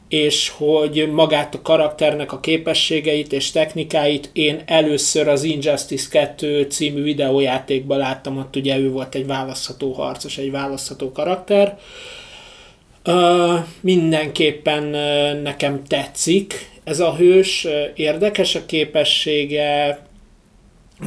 és 0.08 0.52
hogy 0.56 1.08
magát 1.12 1.54
a 1.54 1.62
karakternek 1.62 2.32
a 2.32 2.40
képességeit 2.40 3.32
és 3.32 3.50
technikáit 3.50 4.30
én 4.32 4.62
először 4.66 5.28
az 5.28 5.42
Injustice 5.42 6.08
2 6.10 6.62
című 6.62 7.02
videójátékban 7.02 7.98
láttam, 7.98 8.38
ott 8.38 8.56
ugye 8.56 8.78
ő 8.78 8.90
volt 8.90 9.14
egy 9.14 9.26
választható 9.26 9.92
harcos, 9.92 10.38
egy 10.38 10.50
választható 10.50 11.12
karakter. 11.12 11.78
Uh, 13.06 13.58
mindenképpen 13.80 14.84
nekem 15.42 15.82
tetszik 15.88 16.70
ez 16.84 17.00
a 17.00 17.14
hős, 17.14 17.66
érdekes 17.94 18.54
a 18.54 18.66
képessége, 18.66 19.98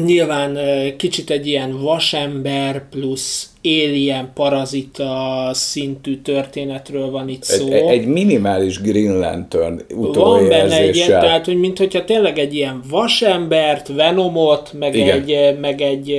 nyilván 0.05 0.57
kicsit 0.97 1.29
egy 1.29 1.47
ilyen 1.47 1.81
vasember 1.81 2.89
plusz 2.89 3.49
alien 3.63 4.31
parazita 4.33 5.49
szintű 5.53 6.17
történetről 6.17 7.09
van 7.09 7.29
itt 7.29 7.43
szó. 7.43 7.71
Egy, 7.71 7.87
egy 7.87 8.05
minimális 8.05 8.81
Green 8.81 9.19
Lantern 9.19 9.81
Van 9.95 10.47
benne 10.47 10.77
egy 10.77 10.95
ilyen, 10.95 11.09
tehát 11.09 11.45
hogy 11.45 11.57
mintha 11.57 12.03
tényleg 12.03 12.37
egy 12.37 12.55
ilyen 12.55 12.81
vasembert, 12.89 13.87
Venomot, 13.87 14.73
meg 14.79 14.95
Igen. 14.95 15.21
egy, 15.21 15.59
meg 15.59 15.81
egy 15.81 16.13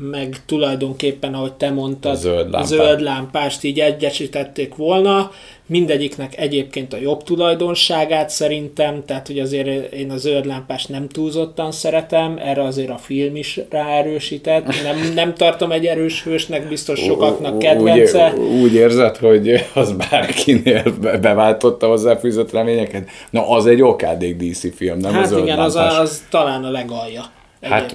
meg 0.00 0.36
tulajdonképpen, 0.46 1.34
ahogy 1.34 1.52
te 1.52 1.70
mondtad, 1.70 2.12
a 2.12 2.14
zöld, 2.14 2.50
lámpá. 2.50 2.66
zöld 2.66 3.00
lámpást 3.00 3.64
így 3.64 3.80
egyesítették 3.80 4.74
volna, 4.74 5.30
mindegyiknek 5.66 6.38
egyébként 6.38 6.92
a 6.92 6.96
jobb 6.96 7.22
tulajdonságát 7.22 8.30
szerintem, 8.30 9.04
tehát 9.06 9.26
hogy 9.26 9.38
azért 9.38 9.92
én 9.92 10.10
a 10.10 10.16
zöld 10.16 10.46
lámpást 10.46 10.88
nem 10.88 11.08
túlzottan 11.08 11.72
szeretem, 11.72 12.38
erre 12.44 12.62
azért 12.62 12.90
a 12.90 12.96
film 12.96 13.36
is 13.36 13.60
ráerősített, 13.70 14.64
nem, 14.82 15.12
nem 15.14 15.34
tartom 15.34 15.72
egy 15.72 15.86
erős 15.86 16.22
hősnek, 16.22 16.68
biztos 16.68 17.00
sokaknak 17.00 17.58
kedvence. 17.58 18.32
Úgy, 18.36 18.60
úgy 18.60 18.74
érzed, 18.74 19.16
hogy 19.16 19.64
az 19.74 19.92
bárkinél 20.10 20.82
beváltotta 21.20 21.86
hozzáfűzött 21.86 22.52
reményeket? 22.52 23.08
Na, 23.30 23.48
az 23.48 23.66
egy 23.66 23.82
okádék 23.82 24.36
DC 24.36 24.76
film, 24.76 24.98
nem 24.98 25.12
hát 25.12 25.24
az 25.24 25.42
igen, 25.42 25.58
az, 25.58 25.76
a, 25.76 26.00
az 26.00 26.24
talán 26.30 26.64
a 26.64 26.70
legalja. 26.70 27.24
Hát 27.60 27.94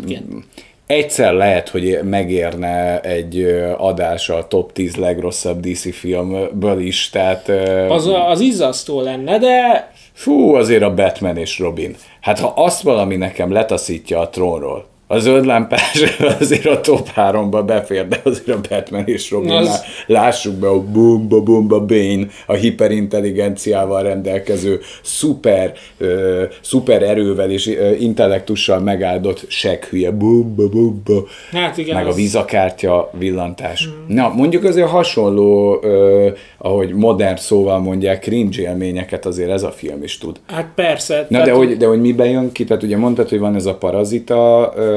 egyszer 0.85 1.33
lehet, 1.33 1.69
hogy 1.69 1.99
megérne 2.03 3.01
egy 3.01 3.63
adás 3.77 4.29
a 4.29 4.47
top 4.47 4.71
10 4.71 4.95
legrosszabb 4.95 5.59
DC 5.59 5.95
filmből 5.95 6.79
is, 6.79 7.09
tehát... 7.09 7.49
Az, 7.89 8.09
az 8.27 8.39
izzasztó 8.39 9.01
lenne, 9.01 9.37
de... 9.37 9.91
Fú, 10.13 10.53
azért 10.53 10.83
a 10.83 10.93
Batman 10.93 11.37
és 11.37 11.59
Robin. 11.59 11.95
Hát 12.21 12.39
ha 12.39 12.53
azt 12.55 12.81
valami 12.81 13.15
nekem 13.15 13.51
letaszítja 13.51 14.19
a 14.19 14.29
trónról, 14.29 14.85
a 15.07 15.19
zöld 15.19 15.45
lámpás 15.45 16.03
azért 16.39 16.65
a 16.65 16.81
top 16.81 17.09
3-ba 17.15 17.63
befér, 17.65 18.07
de 18.07 18.21
azért 18.23 18.57
a 18.57 18.59
Batman 18.69 19.03
és 19.05 19.31
Robin, 19.31 19.51
az... 19.51 19.83
lássuk 20.07 20.53
be, 20.53 20.67
a 20.67 20.79
bumba 20.79 21.41
bumba 21.41 21.85
Bane, 21.85 22.25
a 22.45 22.53
hiperintelligenciával 22.53 24.03
rendelkező, 24.03 24.79
szuper, 25.01 25.73
uh, 25.99 26.41
szuper 26.61 27.03
erővel 27.03 27.51
és 27.51 27.65
uh, 27.65 28.01
intellektussal 28.01 28.79
megáldott 28.79 29.45
seghülye, 29.47 30.11
bumba 30.11 30.69
bumba, 30.69 31.23
hát 31.51 31.77
igen, 31.77 31.95
meg 31.95 32.07
az... 32.07 32.13
a 32.13 32.15
vízakártya 32.15 33.09
villantás. 33.17 33.85
Hmm. 33.85 34.15
Na, 34.15 34.29
mondjuk 34.35 34.63
azért 34.63 34.89
hasonló, 34.89 35.75
uh, 35.75 36.37
ahogy 36.57 36.93
modern 36.93 37.35
szóval 37.35 37.79
mondják, 37.79 38.21
cringe 38.21 38.61
élményeket 38.61 39.25
azért 39.25 39.49
ez 39.49 39.63
a 39.63 39.71
film 39.71 40.03
is 40.03 40.17
tud. 40.17 40.39
Hát 40.47 40.67
persze. 40.75 41.15
Na, 41.15 41.27
tehát... 41.27 41.45
de, 41.45 41.53
hogy, 41.53 41.77
de 41.77 41.85
hogy 41.85 42.01
miben 42.01 42.29
jön 42.29 42.51
ki? 42.51 42.63
Tehát 42.63 42.83
ugye 42.83 42.97
mondtad, 42.97 43.29
hogy 43.29 43.39
van 43.39 43.55
ez 43.55 43.65
a 43.65 43.75
parazita 43.75 44.73
uh, 44.75 44.92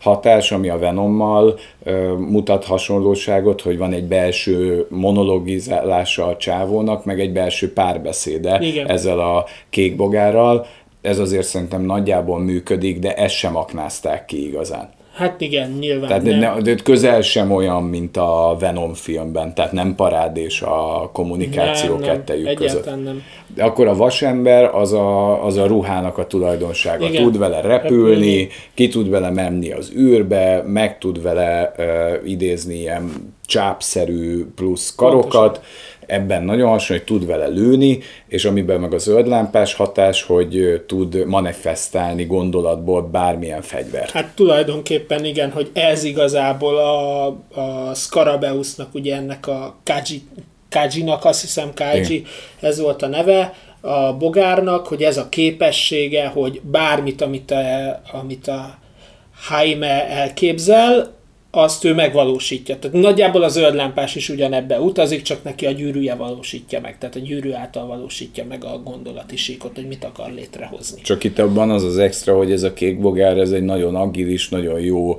hatás, 0.00 0.52
ami 0.52 0.68
a 0.68 0.78
Venommal 0.78 1.58
mutat 2.18 2.64
hasonlóságot, 2.64 3.60
hogy 3.60 3.78
van 3.78 3.92
egy 3.92 4.04
belső 4.04 4.86
monologizálása 4.90 6.26
a 6.26 6.36
csávónak, 6.36 7.04
meg 7.04 7.20
egy 7.20 7.32
belső 7.32 7.72
párbeszéde 7.72 8.58
Igen. 8.60 8.86
ezzel 8.86 9.18
a 9.18 9.44
kékbogárral. 9.70 10.66
Ez 11.02 11.18
azért 11.18 11.46
szerintem 11.46 11.82
nagyjából 11.82 12.38
működik, 12.38 12.98
de 12.98 13.14
ezt 13.14 13.34
sem 13.34 13.56
aknázták 13.56 14.24
ki 14.24 14.46
igazán. 14.46 14.96
Hát 15.18 15.40
igen, 15.40 15.70
nyilván 15.70 16.08
Tehát 16.08 16.22
nem. 16.22 16.38
ne, 16.38 16.60
de 16.60 16.74
közel 16.74 17.20
sem 17.20 17.50
olyan, 17.50 17.82
mint 17.82 18.16
a 18.16 18.56
Venom 18.60 18.94
filmben, 18.94 19.54
tehát 19.54 19.72
nem 19.72 19.94
parádés 19.94 20.62
a 20.62 21.10
kommunikáció 21.12 21.90
nem, 21.90 22.00
nem, 22.00 22.08
kettejük 22.08 22.54
között. 22.54 22.84
nem. 22.84 23.22
De 23.54 23.64
akkor 23.64 23.86
a 23.86 23.94
vasember 23.94 24.74
az 24.74 24.92
a, 24.92 25.44
az 25.44 25.56
a 25.56 25.66
ruhának 25.66 26.18
a 26.18 26.26
tulajdonsága. 26.26 27.08
Igen. 27.08 27.22
Tud 27.22 27.38
vele 27.38 27.60
repülni, 27.60 28.08
repülni, 28.08 28.48
ki 28.74 28.88
tud 28.88 29.10
vele 29.10 29.30
menni 29.30 29.72
az 29.72 29.92
űrbe, 29.96 30.62
meg 30.66 30.98
tud 30.98 31.22
vele 31.22 31.72
uh, 31.78 32.30
idézni 32.30 32.74
ilyen 32.74 33.34
csápszerű 33.46 34.46
plusz 34.54 34.94
karokat, 34.94 35.32
Pontosan. 35.32 35.62
Ebben 36.08 36.42
nagyon 36.42 36.68
hasonló, 36.68 37.02
hogy 37.02 37.16
tud 37.16 37.26
vele 37.26 37.46
lőni, 37.46 37.98
és 38.28 38.44
amiben 38.44 38.80
meg 38.80 38.92
a 38.92 38.98
zöldlámpás 38.98 39.74
hatás, 39.74 40.22
hogy 40.22 40.82
tud 40.86 41.26
manifestálni 41.26 42.24
gondolatból 42.24 43.02
bármilyen 43.02 43.62
fegyvert. 43.62 44.10
Hát 44.10 44.34
tulajdonképpen 44.34 45.24
igen, 45.24 45.50
hogy 45.50 45.70
ez 45.72 46.04
igazából 46.04 46.76
a, 46.76 47.26
a 47.60 47.94
Scarabeusnak, 47.94 48.94
ugye 48.94 49.16
ennek 49.16 49.46
a 49.46 49.76
Kaji, 49.84 50.22
Kajinak, 50.70 51.24
azt 51.24 51.40
hiszem 51.40 51.70
Kaji, 51.74 52.14
Igen. 52.14 52.24
ez 52.60 52.80
volt 52.80 53.02
a 53.02 53.06
neve, 53.06 53.54
a 53.80 54.12
bogárnak, 54.12 54.86
hogy 54.86 55.02
ez 55.02 55.16
a 55.16 55.28
képessége, 55.28 56.26
hogy 56.26 56.60
bármit, 56.62 57.20
amit 57.20 57.50
a, 57.50 57.60
amit 58.12 58.48
a 58.48 58.78
Jaime 59.50 60.08
elképzel, 60.08 61.16
azt 61.58 61.84
ő 61.84 61.94
megvalósítja. 61.94 62.78
Tehát 62.78 62.96
nagyjából 62.96 63.42
a 63.42 63.48
zöld 63.48 63.74
lámpás 63.74 64.14
is 64.14 64.28
ugyanebbe 64.28 64.80
utazik, 64.80 65.22
csak 65.22 65.42
neki 65.42 65.66
a 65.66 65.70
gyűrűje 65.70 66.14
valósítja 66.14 66.80
meg. 66.80 66.98
Tehát 66.98 67.16
a 67.16 67.18
gyűrű 67.18 67.52
által 67.52 67.86
valósítja 67.86 68.44
meg 68.48 68.64
a 68.64 68.80
gondolati 68.84 69.36
síkot, 69.36 69.74
hogy 69.74 69.86
mit 69.86 70.04
akar 70.04 70.32
létrehozni. 70.32 71.00
Csak 71.02 71.24
itt 71.24 71.38
abban 71.38 71.70
az 71.70 71.84
az 71.84 71.98
extra, 71.98 72.36
hogy 72.36 72.52
ez 72.52 72.62
a 72.62 72.72
kék 72.72 73.00
bogár, 73.00 73.38
ez 73.38 73.50
egy 73.50 73.62
nagyon 73.62 73.94
agilis, 73.94 74.48
nagyon 74.48 74.80
jó, 74.80 75.16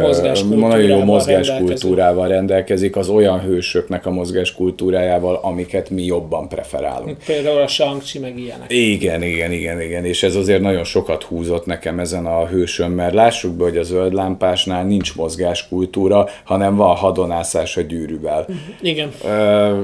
Mozgáskultúrával 0.00 0.68
nagyon 0.68 0.98
jó 0.98 1.04
mozgáskultúrával 1.04 2.28
rendelkezik, 2.28 2.96
az 2.96 3.08
olyan 3.08 3.40
hősöknek 3.40 4.06
a 4.06 4.10
mozgáskultúrájával, 4.10 5.38
amiket 5.42 5.90
mi 5.90 6.04
jobban 6.04 6.48
preferálunk. 6.48 7.16
Például 7.26 7.60
a 7.60 7.66
shang 7.66 8.02
meg 8.20 8.38
ilyenek. 8.38 8.72
Igen, 8.72 9.22
igen, 9.22 9.52
igen, 9.52 9.80
igen, 9.80 10.04
és 10.04 10.22
ez 10.22 10.34
azért 10.34 10.60
nagyon 10.60 10.84
sokat 10.84 11.22
húzott 11.22 11.66
nekem 11.66 11.98
ezen 11.98 12.26
a 12.26 12.46
hősön, 12.46 12.90
mert 12.90 13.14
lássuk 13.14 13.54
be, 13.54 13.64
hogy 13.64 13.76
a 13.76 13.82
zöld 13.82 14.12
lámpásnál 14.12 14.84
nincs 14.84 15.14
mozgáskultúra, 15.70 16.28
hanem 16.44 16.76
van 16.76 16.96
hadonászás 16.96 17.76
a 17.76 17.80
gyűrűvel. 17.80 18.46
Igen. 18.80 19.10
Ö, 19.24 19.80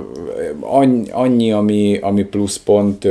annyi, 1.10 1.52
ami, 1.52 1.98
ami 1.98 2.22
pluszpont 2.22 3.06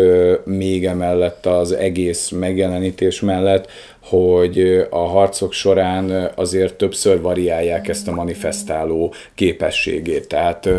még 0.45 0.85
emellett 0.85 1.45
az 1.45 1.71
egész 1.71 2.29
megjelenítés 2.29 3.21
mellett, 3.21 3.67
hogy 4.03 4.87
a 4.89 4.97
harcok 4.97 5.51
során 5.53 6.31
azért 6.35 6.75
többször 6.75 7.21
variálják 7.21 7.87
ezt 7.87 8.07
a 8.07 8.11
manifestáló 8.11 9.13
képességét. 9.35 10.27
Tehát 10.27 10.69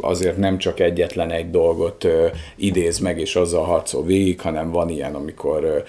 azért 0.00 0.36
nem 0.36 0.58
csak 0.58 0.80
egyetlen 0.80 1.30
egy 1.30 1.50
dolgot 1.50 2.06
idéz 2.56 2.98
meg, 2.98 3.20
és 3.20 3.36
azzal 3.36 3.64
harcol 3.64 4.04
végig, 4.04 4.40
hanem 4.40 4.70
van 4.70 4.88
ilyen, 4.88 5.14
amikor 5.14 5.84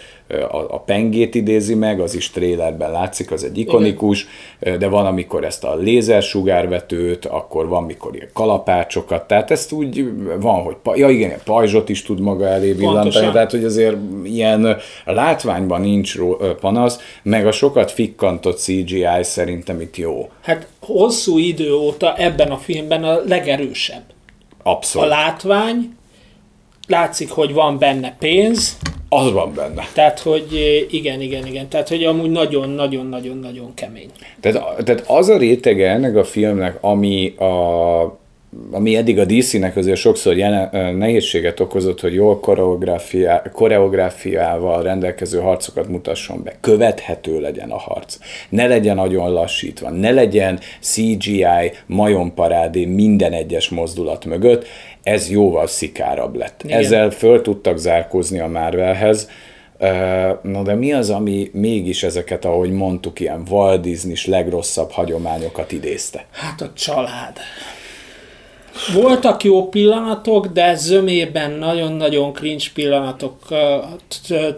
a, 0.50 0.80
pengét 0.80 1.36
idézi 1.36 1.76
meg, 1.76 2.00
az 2.00 2.16
is 2.16 2.30
trélerben 2.30 2.92
látszik, 2.92 3.32
az 3.32 3.44
egy 3.44 3.58
ikonikus, 3.58 4.28
de 4.60 4.88
van, 4.88 5.06
amikor 5.06 5.44
ezt 5.46 5.64
a 5.64 5.76
lézersugárvetőt, 5.76 7.26
akkor 7.26 7.68
van, 7.68 7.84
mikor 7.84 8.16
ilyen 8.16 8.30
kalapácsokat, 8.34 9.28
tehát 9.28 9.52
ezt 9.52 9.72
úgy 9.72 10.12
van, 10.40 10.62
hogy 10.62 10.76
ja 10.96 11.10
igen, 11.10 11.40
pajzsot 11.46 11.90
is 11.90 12.04
tud 12.04 12.20
maga 12.20 12.46
elé 12.46 12.72
villantani, 12.72 13.32
tehát 13.32 13.52
hogy 13.52 13.64
azért 13.64 13.96
ilyen 14.24 14.78
látványban 15.06 15.82
nincs 15.82 16.18
ró- 16.18 16.38
panasz, 16.80 17.00
meg 17.24 17.48
a 17.48 17.52
sokat 17.52 17.92
fikkantott 17.92 18.58
CGI 18.60 19.06
szerintem 19.22 19.82
itt 19.82 19.98
jó. 19.98 20.30
Hát 20.42 20.68
hosszú 20.82 21.38
idő 21.38 21.74
óta 21.74 22.16
ebben 22.16 22.52
a 22.52 22.58
filmben 22.58 23.04
a 23.04 23.20
legerősebb. 23.28 24.04
A 24.64 24.70
Abszolút. 24.70 25.10
látvány, 25.10 25.96
látszik, 26.88 27.30
hogy 27.32 27.54
van 27.54 27.78
benne 27.78 28.16
pénz, 28.20 28.78
Az 29.10 29.32
van 29.32 29.54
benne. 29.54 29.88
tehát, 29.94 30.20
hogy 30.20 30.48
eh, 30.54 30.94
igen, 30.94 31.22
igen, 31.22 31.46
igen, 31.46 31.68
tehát, 31.68 31.90
hogy 31.90 32.04
amúgy 32.04 32.30
nagyon-nagyon-nagyon-nagyon 32.32 33.74
kemény. 33.74 34.10
Tehát, 34.40 34.84
tehát 34.84 35.04
az 35.08 35.30
a 35.30 35.38
rétege 35.38 35.90
ennek 35.90 36.16
a 36.16 36.24
filmnek, 36.24 36.78
ami 36.82 37.36
a 37.38 38.20
ami 38.72 38.96
eddig 38.96 39.20
a 39.20 39.26
DC-nek 39.26 39.76
azért 39.76 39.98
sokszor 39.98 40.38
jelen, 40.38 40.96
nehézséget 40.96 41.60
okozott, 41.60 42.00
hogy 42.00 42.14
jól 42.14 42.40
koreográfiá, 42.40 43.42
koreográfiával 43.54 44.84
rendelkező 44.84 45.40
harcokat 45.40 45.88
mutasson 45.88 46.44
be. 46.44 46.54
Követhető 46.62 47.40
legyen 47.40 47.70
a 47.70 47.78
harc. 47.78 48.18
Ne 48.50 48.68
legyen 48.68 48.96
nagyon 48.96 49.32
lassítva. 49.32 49.90
Ne 49.90 50.12
legyen 50.12 50.60
CGI, 50.82 51.72
majomparádé 51.86 52.86
minden 52.86 53.34
egyes 53.34 53.70
mozdulat 53.70 54.26
mögött. 54.26 54.66
Ez 55.04 55.30
jóval 55.30 55.68
szikárabb 55.68 56.36
lett. 56.36 56.62
Igen. 56.64 56.80
Ezzel 56.80 57.10
föl 57.10 57.42
tudtak 57.42 57.78
zárkózni 57.78 58.40
a 58.40 58.48
Marvelhez, 58.48 59.30
Na 60.42 60.64
de 60.64 60.76
mi 60.76 60.94
az, 60.94 61.10
ami 61.10 61.50
mégis 61.54 62.04
ezeket, 62.04 62.46
ahogy 62.46 62.72
mondtuk, 62.72 63.20
ilyen 63.20 63.44
Walt 63.50 63.82
Disney-s 63.82 64.26
legrosszabb 64.26 64.92
hagyományokat 64.92 65.72
idézte? 65.72 66.26
Hát 66.32 66.62
a 66.62 66.72
család. 66.74 67.38
Voltak 68.94 69.44
jó 69.44 69.70
pillanatok, 69.70 70.48
de 70.48 70.76
zömében 70.76 71.52
nagyon-nagyon 71.52 72.34
cringe 72.34 72.66
pillanatokat 72.74 74.04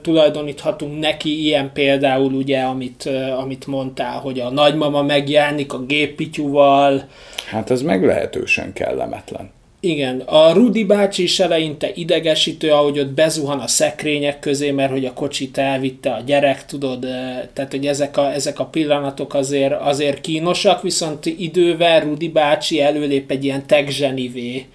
tulajdoníthatunk 0.01 0.99
neki, 0.99 1.45
ilyen 1.45 1.71
például 1.73 2.34
ugye, 2.34 2.60
amit, 2.60 3.10
amit 3.38 3.67
mondtál, 3.67 4.19
hogy 4.19 4.39
a 4.39 4.49
nagymama 4.49 5.01
megjelenik 5.01 5.73
a 5.73 5.79
géppityúval, 5.79 7.03
Hát 7.51 7.71
ez 7.71 7.81
meglehetősen 7.81 8.73
kellemetlen. 8.73 9.51
Igen, 9.83 10.19
a 10.19 10.53
Rudi 10.53 10.83
bácsi 10.83 11.23
is 11.23 11.39
eleinte 11.39 11.91
idegesítő, 11.93 12.71
ahogy 12.71 12.99
ott 12.99 13.09
bezuhan 13.09 13.59
a 13.59 13.67
szekrények 13.67 14.39
közé, 14.39 14.71
mert 14.71 14.91
hogy 14.91 15.05
a 15.05 15.13
kocsit 15.13 15.57
elvitte 15.57 16.11
a 16.13 16.21
gyerek, 16.25 16.65
tudod, 16.65 17.03
eh, 17.03 17.41
tehát 17.53 17.71
hogy 17.71 17.87
ezek 17.87 18.17
a, 18.17 18.33
ezek 18.33 18.59
a 18.59 18.65
pillanatok 18.65 19.33
azért, 19.33 19.73
azért 19.73 20.21
kínosak, 20.21 20.81
viszont 20.81 21.25
idővel 21.25 21.99
Rudi 21.99 22.29
bácsi 22.29 22.81
előlép 22.81 23.31
egy 23.31 23.43
ilyen 23.43 23.67
tech 23.67 23.89
zsenivé, 23.89 24.65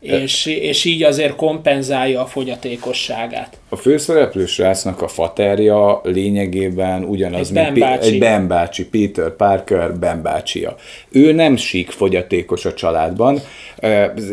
és, 0.00 0.46
és 0.46 0.84
így 0.84 1.02
azért 1.02 1.36
kompenzálja 1.36 2.20
a 2.20 2.26
fogyatékosságát. 2.26 3.58
A 3.68 3.76
főszereplő 3.76 4.46
srácnak 4.46 5.02
a 5.02 5.08
faterja 5.08 6.00
lényegében 6.04 7.04
ugyanaz, 7.04 7.48
Egy 7.48 7.54
mint 7.54 7.78
Ben 7.78 7.88
bácsi. 7.88 8.12
egy 8.12 8.18
Ben 8.18 8.48
bácsi, 8.48 8.86
Peter 8.88 9.30
Parker 9.36 9.94
Ben 9.94 10.22
bácsia. 10.22 10.76
Ő 11.10 11.32
nem 11.32 11.56
sík 11.56 11.90
fogyatékos 11.90 12.64
a 12.64 12.74
családban. 12.74 13.40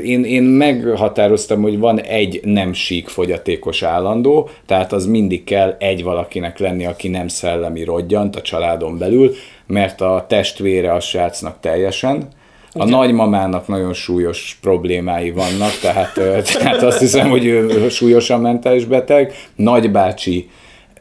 Én, 0.04 0.24
én 0.24 0.44
meghatároztam, 0.44 1.62
hogy 1.62 1.80
van 1.80 2.02
egy 2.02 2.40
nem 2.44 2.74
sík 2.74 3.08
fogyatékos 3.08 3.84
állandó, 3.84 4.50
tehát 4.66 4.94
az 4.94 5.06
mindig 5.06 5.44
kell 5.44 5.76
egy 5.80 6.04
valakinek 6.04 6.60
lenni, 6.60 6.86
aki 6.86 7.08
nem 7.08 7.28
szellemi 7.28 7.84
rodgyant 7.84 8.36
a 8.36 8.42
családon 8.42 8.98
belül, 8.98 9.36
mert 9.68 10.02
a 10.02 10.26
testvére 10.30 10.94
a 10.94 11.00
srácnak 11.00 11.60
teljesen, 11.60 12.28
a 12.78 12.86
nagymamának 12.86 13.68
nagyon 13.68 13.94
súlyos 13.94 14.58
problémái 14.62 15.32
vannak, 15.32 15.80
tehát, 15.82 16.14
tehát 16.60 16.82
azt 16.82 17.00
hiszem, 17.00 17.30
hogy 17.30 17.46
ő 17.46 17.90
súlyosan 17.90 18.42
mentális 18.42 18.86
beteg. 18.86 19.34
Nagybácsi 19.56 20.50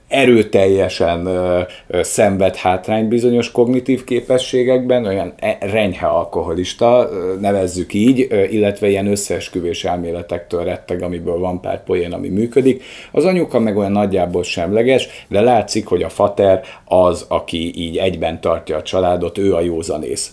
erőteljesen 0.08 1.26
ö, 1.26 1.60
ö, 1.86 2.02
szenved 2.02 2.56
hátrány 2.56 3.08
bizonyos 3.08 3.50
kognitív 3.50 4.04
képességekben, 4.04 5.06
olyan 5.06 5.32
e- 5.36 5.58
renyhe 5.60 6.06
alkoholista, 6.06 7.08
ö, 7.12 7.34
nevezzük 7.40 7.94
így, 7.94 8.26
ö, 8.30 8.42
illetve 8.42 8.88
ilyen 8.88 9.06
összeesküvés 9.06 9.84
elméletektől 9.84 10.64
retteg, 10.64 11.02
amiből 11.02 11.38
van 11.38 11.60
pár 11.60 11.84
poén, 11.84 12.12
ami 12.12 12.28
működik. 12.28 12.82
Az 13.12 13.24
anyuka 13.24 13.58
meg 13.58 13.76
olyan 13.76 13.92
nagyjából 13.92 14.42
semleges, 14.42 15.08
de 15.28 15.40
látszik, 15.40 15.86
hogy 15.86 16.02
a 16.02 16.08
fater 16.08 16.62
az, 16.84 17.24
aki 17.28 17.72
így 17.76 17.96
egyben 17.96 18.40
tartja 18.40 18.76
a 18.76 18.82
családot, 18.82 19.38
ő 19.38 19.54
a 19.54 19.60
józanész. 19.60 20.32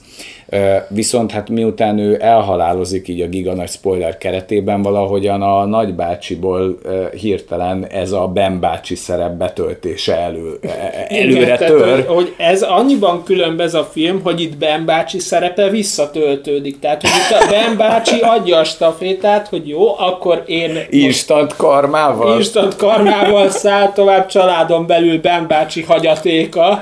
Viszont 0.88 1.32
hát 1.32 1.50
miután 1.50 1.98
ő 1.98 2.18
elhalálozik 2.22 3.08
így 3.08 3.22
a 3.22 3.28
giga 3.28 3.54
nagy 3.54 3.70
spoiler 3.70 4.18
keretében, 4.18 4.82
valahogyan 4.82 5.42
a 5.42 5.66
nagybácsiból 5.66 6.78
hirtelen 7.20 7.86
ez 7.88 8.12
a 8.12 8.28
Ben 8.28 8.60
bácsi 8.60 8.96
szerep 8.96 9.32
betöltése 9.32 10.18
elő, 10.18 10.60
e- 10.62 11.06
előre 11.08 11.42
Igen, 11.42 11.58
tehát, 11.58 11.74
tör. 11.74 11.94
hogy, 11.94 12.06
hogy 12.06 12.34
ez 12.38 12.62
annyiban 12.62 13.24
különböz 13.24 13.74
a 13.74 13.90
film, 13.92 14.22
hogy 14.24 14.42
itt 14.42 14.58
Ben 14.58 14.86
bácsi 14.86 15.20
szerepe 15.20 15.70
visszatöltődik. 15.70 16.80
Tehát, 16.80 17.02
hogy 17.02 17.12
itt 17.12 17.38
a 17.42 17.50
Ben 17.50 17.78
bácsi 17.78 18.20
adja 18.20 18.58
a 18.58 18.64
stafétát, 18.64 19.48
hogy 19.48 19.68
jó, 19.68 19.98
akkor 20.00 20.44
én 20.46 20.78
Instant 20.90 21.56
karmával? 21.56 22.38
instant 22.38 22.76
karmával 22.76 23.50
száll 23.50 23.92
tovább 23.92 24.26
családon 24.26 24.88
belül 24.88 25.20
Ben 25.22 25.48
bácsi 25.48 25.82
hagyatéka, 25.82 26.82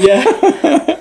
ugye? 0.00 0.16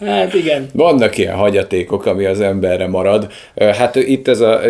Hát 0.00 0.34
igen. 0.34 0.68
Vannak 0.72 1.18
ilyen 1.18 1.34
hagyatékok, 1.34 2.06
ami 2.06 2.24
az 2.24 2.40
emberre 2.40 2.88
marad. 2.88 3.32
Hát 3.56 3.96
itt 3.96 4.28
ez 4.28 4.40
a, 4.40 4.60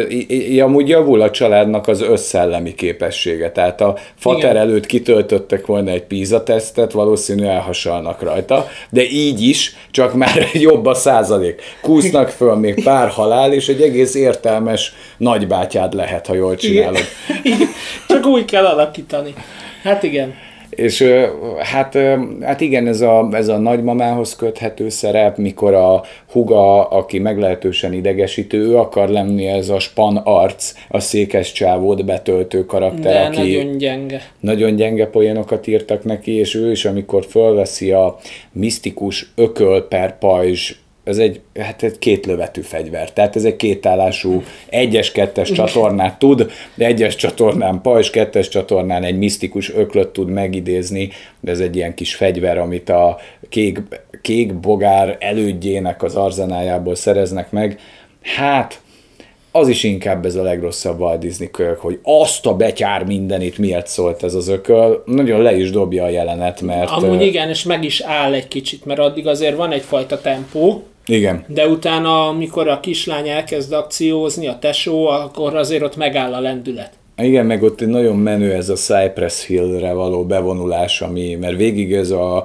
amúgy 0.62 0.88
javul 0.88 1.20
a 1.20 1.30
családnak 1.30 1.88
az 1.88 2.00
összellemi 2.00 2.74
képessége. 2.74 3.50
Tehát 3.50 3.80
a 3.80 3.96
fater 4.18 4.50
Igen. 4.50 4.56
előtt 4.56 4.86
kitöltöttek 4.86 5.66
volna 5.66 5.90
egy 5.90 6.02
PISA 6.02 6.42
tesztet, 6.42 6.92
valószínű 6.92 7.44
elhasalnak 7.44 8.22
rajta, 8.22 8.68
de 8.90 9.02
így 9.02 9.42
is, 9.42 9.76
csak 9.90 10.14
már 10.14 10.48
jobb 10.68 10.86
a 10.86 10.94
százalék. 10.94 11.62
Kúsznak 11.80 12.28
föl 12.28 12.54
még 12.54 12.84
pár 12.84 13.08
halál, 13.08 13.52
és 13.52 13.68
egy 13.68 13.82
egész 13.82 14.14
értelmes 14.14 14.92
nagybátyád 15.16 15.94
lehet, 15.94 16.26
ha 16.26 16.34
jól 16.34 16.56
csinálod. 16.56 17.04
Igen. 17.42 17.68
Csak 18.08 18.26
úgy 18.26 18.44
kell 18.44 18.66
alakítani. 18.66 19.34
Hát 19.82 20.02
igen. 20.02 20.34
És 20.76 21.04
hát, 21.58 21.98
hát 22.40 22.60
igen, 22.60 22.86
ez 22.86 23.00
a, 23.00 23.28
ez 23.32 23.48
a 23.48 23.58
nagymamához 23.58 24.36
köthető 24.36 24.88
szerep, 24.88 25.36
mikor 25.36 25.74
a 25.74 26.02
huga, 26.30 26.88
aki 26.88 27.18
meglehetősen 27.18 27.92
idegesítő, 27.92 28.58
ő 28.58 28.76
akar 28.76 29.08
lenni 29.08 29.46
ez 29.46 29.68
a 29.68 29.78
span 29.78 30.16
arc, 30.16 30.72
a 30.88 31.00
székes 31.00 31.52
csávót 31.52 32.04
betöltő 32.04 32.64
karakter, 32.66 33.12
De 33.12 33.38
aki 33.40 33.56
nagyon 33.56 33.78
gyenge. 33.78 34.20
Nagyon 34.40 34.76
gyenge 34.76 35.06
poénokat 35.06 35.66
írtak 35.66 36.04
neki, 36.04 36.32
és 36.32 36.54
ő 36.54 36.70
is, 36.70 36.84
amikor 36.84 37.24
fölveszi 37.24 37.90
a 37.92 38.18
misztikus 38.52 39.32
ököl 39.34 39.88
per 39.88 40.18
pajzs 40.18 40.83
ez 41.04 41.18
egy, 41.18 41.40
hát 41.58 41.82
egy 41.82 41.98
két 41.98 42.26
lövetű 42.26 42.60
fegyver. 42.60 43.12
Tehát 43.12 43.36
ez 43.36 43.44
egy 43.44 43.56
kétállású 43.56 44.42
egyes, 44.68 45.12
kettes 45.12 45.50
csatornát 45.52 46.18
tud, 46.18 46.50
de 46.74 46.86
egyes 46.86 47.16
csatornán 47.16 47.80
pajzs, 47.80 48.10
kettes 48.10 48.48
csatornán 48.48 49.02
egy 49.02 49.18
misztikus 49.18 49.74
öklöt 49.74 50.08
tud 50.08 50.28
megidézni, 50.28 51.10
de 51.40 51.50
ez 51.50 51.60
egy 51.60 51.76
ilyen 51.76 51.94
kis 51.94 52.14
fegyver, 52.14 52.58
amit 52.58 52.88
a 52.88 53.18
kék, 53.48 53.80
kék 54.22 54.54
bogár 54.54 55.16
elődjének 55.20 56.02
az 56.02 56.14
arzenájából 56.14 56.94
szereznek 56.94 57.50
meg. 57.50 57.78
Hát, 58.22 58.82
az 59.56 59.68
is 59.68 59.82
inkább 59.82 60.26
ez 60.26 60.34
a 60.34 60.42
legrosszabb 60.42 61.00
Walt 61.00 61.18
Disney 61.18 61.50
kölyök, 61.50 61.80
hogy 61.80 61.98
azt 62.02 62.46
a 62.46 62.54
betyár 62.54 63.04
mindenit 63.04 63.58
miért 63.58 63.86
szólt 63.86 64.22
ez 64.22 64.34
az 64.34 64.48
ököl, 64.48 65.02
nagyon 65.06 65.42
le 65.42 65.56
is 65.56 65.70
dobja 65.70 66.04
a 66.04 66.08
jelenet, 66.08 66.60
mert... 66.60 66.90
Amúgy 66.90 67.22
igen, 67.22 67.48
és 67.48 67.62
meg 67.62 67.84
is 67.84 68.00
áll 68.00 68.32
egy 68.32 68.48
kicsit, 68.48 68.84
mert 68.84 69.00
addig 69.00 69.26
azért 69.26 69.56
van 69.56 69.72
egyfajta 69.72 70.20
tempó, 70.20 70.82
igen. 71.06 71.44
De 71.48 71.68
utána, 71.68 72.28
amikor 72.28 72.68
a 72.68 72.80
kislány 72.80 73.28
elkezd 73.28 73.72
akciózni, 73.72 74.46
a 74.46 74.58
tesó, 74.58 75.06
akkor 75.06 75.56
azért 75.56 75.82
ott 75.82 75.96
megáll 75.96 76.32
a 76.32 76.40
lendület. 76.40 76.92
Igen, 77.16 77.46
meg 77.46 77.62
ott 77.62 77.86
nagyon 77.86 78.16
menő 78.16 78.52
ez 78.52 78.68
a 78.68 78.74
Cypress 78.74 79.46
Hill-re 79.46 79.92
való 79.92 80.24
bevonulás, 80.24 81.00
ami, 81.00 81.34
mert 81.34 81.56
végig 81.56 81.92
ez 81.92 82.10
a 82.10 82.44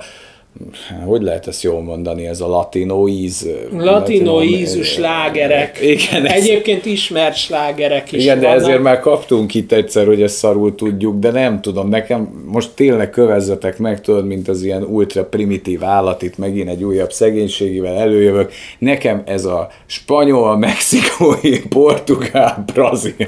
hogy 1.06 1.22
lehet 1.22 1.48
ezt 1.48 1.64
jól 1.64 1.82
mondani, 1.82 2.28
ez 2.28 2.42
a 2.42 2.48
latino 2.48 3.08
íz? 3.08 3.50
Latino, 3.72 3.84
latino 3.92 4.42
ízű 4.42 4.82
slágerek. 4.82 5.82
Igen, 5.82 6.26
ez... 6.26 6.44
Egyébként 6.44 6.86
ismert 6.86 7.36
slágerek 7.36 8.12
is 8.12 8.24
Igen, 8.24 8.40
vannak. 8.40 8.58
de 8.58 8.64
ezért 8.64 8.82
már 8.82 9.00
kaptunk 9.00 9.54
itt 9.54 9.72
egyszer, 9.72 10.06
hogy 10.06 10.22
ezt 10.22 10.36
szarul 10.36 10.76
tudjuk, 10.76 11.20
de 11.20 11.32
nem 11.32 11.62
tudom, 11.62 11.90
nekem 11.90 12.44
most 12.46 12.70
tényleg 12.76 13.10
kövezzetek 13.10 13.78
meg, 13.78 14.02
tudod, 14.02 14.26
mint 14.26 14.48
az 14.48 14.64
ilyen 14.64 14.84
ultra 14.84 15.26
primitív 15.26 15.84
állat, 15.84 16.22
itt 16.22 16.38
megint 16.38 16.70
egy 16.70 16.84
újabb 16.84 17.12
szegénységével 17.12 17.96
előjövök. 17.96 18.52
Nekem 18.80 19.22
ez 19.26 19.46
a 19.46 19.70
spanyol, 19.86 20.58
mexikói, 20.58 21.60
portugál, 21.70 22.64
brazil, 22.74 23.28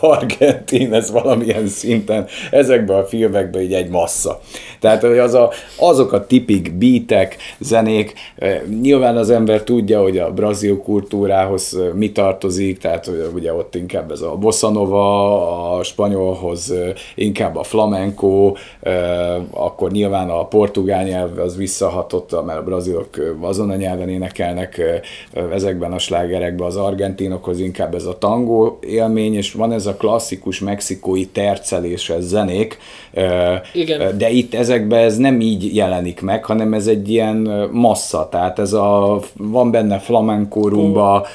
argentin, 0.00 0.94
ez 0.94 1.10
valamilyen 1.10 1.66
szinten 1.66 2.26
ezekben 2.50 2.98
a 2.98 3.04
filmekben 3.04 3.62
így 3.62 3.72
egy 3.72 3.88
massza. 3.88 4.40
Tehát 4.80 5.04
az 5.04 5.34
a, 5.34 5.50
azok 5.78 6.12
a 6.12 6.26
tipik 6.26 6.72
beatek, 6.74 7.36
zenék, 7.58 8.12
nyilván 8.80 9.16
az 9.16 9.30
ember 9.30 9.62
tudja, 9.62 10.02
hogy 10.02 10.18
a 10.18 10.32
brazil 10.32 10.82
kultúrához 10.82 11.78
mi 11.94 12.12
tartozik, 12.12 12.78
tehát 12.78 13.10
ugye 13.34 13.54
ott 13.54 13.74
inkább 13.74 14.10
ez 14.10 14.20
a 14.20 14.36
bossa 14.36 14.70
nova, 14.70 15.76
a 15.76 15.82
spanyolhoz 15.82 16.74
inkább 17.14 17.56
a 17.56 17.62
flamenco, 17.62 18.52
akkor 19.50 19.90
nyilván 19.90 20.28
a 20.28 20.46
portugál 20.46 21.04
nyelv 21.04 21.38
az 21.38 21.56
visszahatott, 21.56 22.44
mert 22.44 22.58
a 22.58 22.62
brazilok 22.62 23.08
azon 23.40 23.70
a 23.70 23.76
nyelven 23.76 24.08
énekelnek 24.08 24.80
ezekben 25.52 25.92
a 25.92 25.98
slágerekben, 25.98 26.66
az 26.66 26.76
argentinokhoz 26.76 27.60
inkább 27.60 27.94
ez 27.94 28.04
a 28.04 28.18
tangó 28.18 28.78
élmény, 28.80 29.35
és 29.36 29.52
van 29.52 29.72
ez 29.72 29.86
a 29.86 29.94
klasszikus 29.94 30.60
mexikói 30.60 31.26
terceléses 31.26 32.22
zenék, 32.22 32.78
Igen. 33.72 34.18
de 34.18 34.30
itt 34.30 34.54
ezekben 34.54 34.98
ez 34.98 35.16
nem 35.16 35.40
így 35.40 35.74
jelenik 35.74 36.20
meg, 36.20 36.44
hanem 36.44 36.74
ez 36.74 36.86
egy 36.86 37.10
ilyen 37.10 37.68
massza, 37.72 38.28
tehát 38.30 38.58
ez 38.58 38.72
a, 38.72 39.20
van 39.36 39.70
benne 39.70 39.98
flamenco 39.98 40.68
rumba, 40.68 41.26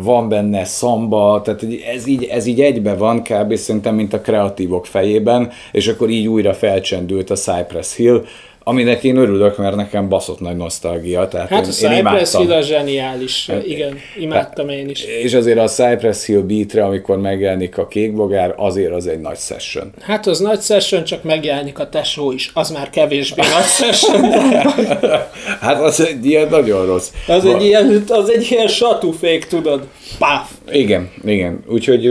van 0.00 0.28
benne 0.28 0.64
szamba, 0.64 1.42
tehát 1.44 1.66
ez 1.94 2.06
így, 2.06 2.24
ez 2.24 2.46
így 2.46 2.60
egybe 2.60 2.94
van 2.94 3.22
kb. 3.22 3.54
szerintem, 3.54 3.94
mint 3.94 4.12
a 4.12 4.20
kreatívok 4.20 4.86
fejében, 4.86 5.50
és 5.72 5.88
akkor 5.88 6.10
így 6.10 6.26
újra 6.26 6.54
felcsendült 6.54 7.30
a 7.30 7.34
Cypress 7.34 7.96
Hill, 7.96 8.24
aminek 8.68 9.04
én 9.04 9.16
örülök, 9.16 9.56
mert 9.56 9.76
nekem 9.76 10.08
baszott 10.08 10.40
nagy 10.40 10.56
nosztalgia. 10.56 11.28
Tehát 11.28 11.48
hát 11.48 11.66
én, 11.80 11.88
a 11.88 11.92
én 11.92 12.04
Cypress 12.04 12.36
Hill 12.36 12.52
a 12.52 12.60
zseniális, 12.60 13.46
hát, 13.46 13.66
igen, 13.66 13.98
imádtam 14.18 14.68
én 14.68 14.88
is. 14.88 15.04
És 15.04 15.34
azért 15.34 15.58
a 15.58 15.64
Cypress 15.66 16.26
Hill 16.26 16.40
beatre, 16.40 16.84
amikor 16.84 17.18
megjelenik 17.18 17.78
a 17.78 17.86
kékbogár, 17.86 18.54
azért 18.56 18.92
az 18.92 19.06
egy 19.06 19.20
nagy 19.20 19.38
session. 19.38 19.92
Hát 20.00 20.26
az 20.26 20.38
nagy 20.38 20.60
session, 20.60 21.04
csak 21.04 21.22
megjelenik 21.22 21.78
a 21.78 21.88
tesó 21.88 22.32
is, 22.32 22.50
az 22.54 22.70
már 22.70 22.90
kevésbé 22.90 23.42
nagy 23.42 23.64
session. 23.80 24.30
hát 25.60 25.80
az 25.80 26.00
egy 26.00 26.26
ilyen 26.26 26.48
nagyon 26.48 26.86
rossz. 26.86 27.10
Az 27.26 27.44
egy 27.44 27.62
ilyen, 27.62 28.04
az 28.08 28.30
egy 28.30 28.46
ilyen 28.50 28.68
satúfék, 28.68 29.44
tudod, 29.44 29.86
páf. 30.18 30.50
Igen, 30.72 31.10
igen. 31.24 31.64
Úgyhogy, 31.68 32.10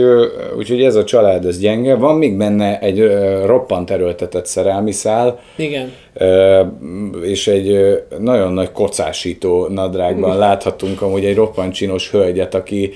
úgyhogy 0.56 0.82
ez 0.82 0.94
a 0.94 1.04
család, 1.04 1.44
ez 1.44 1.58
gyenge. 1.58 1.94
Van 1.94 2.16
még 2.16 2.36
benne 2.36 2.78
egy 2.80 3.06
roppant 3.44 3.90
erőltetett 3.90 4.46
szerelmi 4.46 4.92
szál. 4.92 5.40
Igen 5.56 5.92
és 7.22 7.46
egy 7.46 7.98
nagyon 8.18 8.52
nagy 8.52 8.72
kocásító 8.72 9.66
nadrágban 9.66 10.38
láthatunk 10.38 11.02
amúgy 11.02 11.24
egy 11.24 11.34
roppant 11.34 11.74
csinos 11.74 12.10
hölgyet, 12.10 12.54
aki 12.54 12.92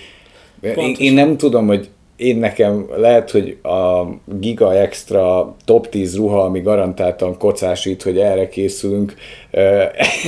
én, 0.61 0.95
én 0.99 1.13
nem 1.13 1.37
tudom, 1.37 1.67
hogy 1.67 1.89
én 2.23 2.37
nekem 2.37 2.87
lehet, 2.97 3.31
hogy 3.31 3.57
a 3.63 4.03
Giga 4.39 4.75
Extra 4.75 5.55
top 5.65 5.89
10 5.89 6.17
ruha, 6.17 6.43
ami 6.43 6.61
garantáltan 6.61 7.39
kocásít, 7.39 8.03
hogy 8.03 8.19
erre 8.19 8.49
készülünk. 8.49 9.15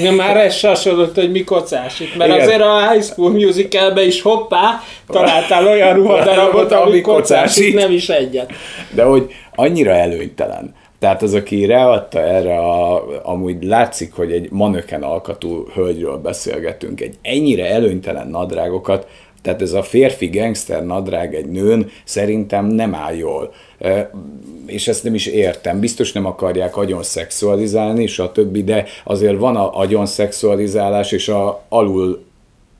Na 0.02 0.10
már 0.10 0.36
ez 0.36 0.60
hasonlott, 0.60 1.14
hogy 1.14 1.30
mi 1.30 1.44
kocásít, 1.44 2.16
mert 2.16 2.30
Igen. 2.30 2.42
azért 2.42 2.60
a 2.60 2.90
High 2.90 3.04
School 3.04 3.30
Musical-be 3.30 4.04
is 4.04 4.22
hoppá, 4.22 4.80
találtál 5.06 5.66
olyan 5.66 5.94
ruhadarabot, 5.94 6.72
ami 6.72 7.00
kocásít, 7.00 7.74
nem 7.74 7.92
is 7.92 8.08
egyet. 8.08 8.52
De 8.94 9.02
hogy 9.02 9.32
annyira 9.54 9.90
előnytelen 9.90 10.74
tehát 10.98 11.22
az, 11.22 11.34
aki 11.34 11.64
readta 11.64 12.20
erre, 12.20 12.58
a, 12.58 13.04
amúgy 13.22 13.62
látszik, 13.62 14.12
hogy 14.12 14.32
egy 14.32 14.50
manöken 14.50 15.02
alkatú 15.02 15.66
hölgyről 15.74 16.16
beszélgetünk, 16.16 17.00
egy 17.00 17.14
ennyire 17.22 17.70
előnytelen 17.70 18.28
nadrágokat, 18.28 19.06
tehát 19.44 19.62
ez 19.62 19.72
a 19.72 19.82
férfi 19.82 20.26
gangster 20.26 20.86
nadrág 20.86 21.34
egy 21.34 21.46
nőn 21.46 21.90
szerintem 22.04 22.66
nem 22.66 22.94
áll 22.94 23.14
jól. 23.14 23.52
És 24.66 24.88
ezt 24.88 25.04
nem 25.04 25.14
is 25.14 25.26
értem. 25.26 25.80
Biztos 25.80 26.12
nem 26.12 26.26
akarják 26.26 26.76
agyon 26.76 27.02
szexualizálni, 27.02 28.06
stb., 28.06 28.58
de 28.64 28.84
azért 29.04 29.38
van 29.38 29.56
a 29.56 29.78
agyon 29.78 30.06
szexualizálás 30.06 31.12
és 31.12 31.28
a 31.28 31.64
alul 31.68 32.24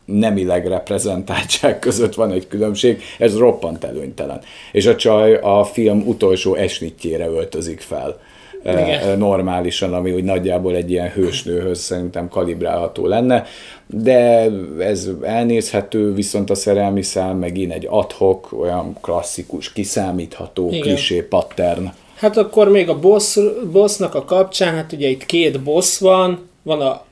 nemileg 0.05 0.67
reprezentáltság 0.67 1.79
között 1.79 2.15
van 2.15 2.33
egy 2.33 2.47
különbség, 2.49 3.03
ez 3.19 3.37
roppant 3.37 3.85
előnytelen. 3.85 4.41
És 4.73 4.87
a 4.87 4.97
csaj 4.97 5.35
a 5.35 5.65
film 5.65 6.03
utolsó 6.07 6.55
esnitjére 6.55 7.27
öltözik 7.27 7.81
fel. 7.81 8.21
Igen. 8.65 9.19
Normálisan, 9.19 9.95
ami 9.95 10.13
úgy 10.13 10.25
nagyjából 10.25 10.75
egy 10.75 10.91
ilyen 10.91 11.11
hősnőhöz 11.11 11.79
szerintem 11.79 12.29
kalibrálható 12.29 13.07
lenne, 13.07 13.45
de 13.87 14.51
ez 14.79 15.09
elnézhető, 15.23 16.15
viszont 16.15 16.51
a 16.51 16.55
szerelmi 16.55 17.03
szám 17.03 17.37
megint 17.37 17.73
egy 17.73 17.87
adhok, 17.91 18.53
olyan 18.53 18.97
klasszikus, 19.01 19.73
kiszámítható, 19.73 20.69
Igen. 20.69 20.81
klisé 20.81 21.23
pattern. 21.23 21.93
Hát 22.15 22.37
akkor 22.37 22.69
még 22.69 22.89
a 22.89 22.99
boss, 22.99 23.39
bossnak 23.73 24.15
a 24.15 24.25
kapcsán, 24.25 24.75
hát 24.75 24.93
ugye 24.93 25.09
itt 25.09 25.27
két 25.27 25.61
boss 25.63 25.99
van, 25.99 26.49
van 26.63 26.81
a 26.81 27.05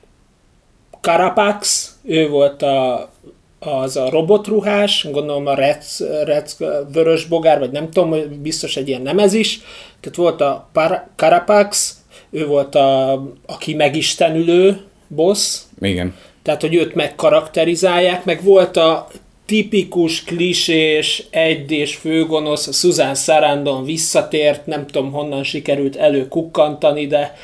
Carapax, 1.01 1.91
ő 2.03 2.29
volt 2.29 2.61
a, 2.61 3.09
az 3.65 3.97
a 3.97 4.09
robotruhás, 4.09 5.07
gondolom 5.11 5.45
a 5.45 5.53
Rec, 5.53 5.99
Rec 6.23 6.55
vörös 6.93 7.25
bogár, 7.25 7.59
vagy 7.59 7.71
nem 7.71 7.91
tudom, 7.91 8.15
biztos 8.41 8.77
egy 8.77 8.87
ilyen 8.87 9.01
nemez 9.01 9.33
is. 9.33 9.59
Tehát 9.99 10.17
volt 10.17 10.41
a 10.41 10.69
Par- 10.73 11.07
Carapax, 11.15 11.97
ő 12.29 12.45
volt 12.45 12.75
a, 12.75 13.23
aki 13.45 13.73
megistenülő 13.73 14.81
boss. 15.07 15.57
Igen. 15.81 16.13
Tehát, 16.43 16.61
hogy 16.61 16.75
őt 16.75 16.95
megkarakterizálják, 16.95 18.25
meg 18.25 18.43
volt 18.43 18.77
a 18.77 19.07
tipikus, 19.45 20.23
klisés, 20.23 21.23
egydés 21.29 21.95
főgonosz, 21.95 22.67
a 22.67 22.71
Susan 22.71 23.15
Sarandon 23.15 23.83
visszatért, 23.83 24.65
nem 24.65 24.85
tudom 24.87 25.11
honnan 25.11 25.43
sikerült 25.43 25.95
előkukkantani, 25.95 27.07
de 27.07 27.37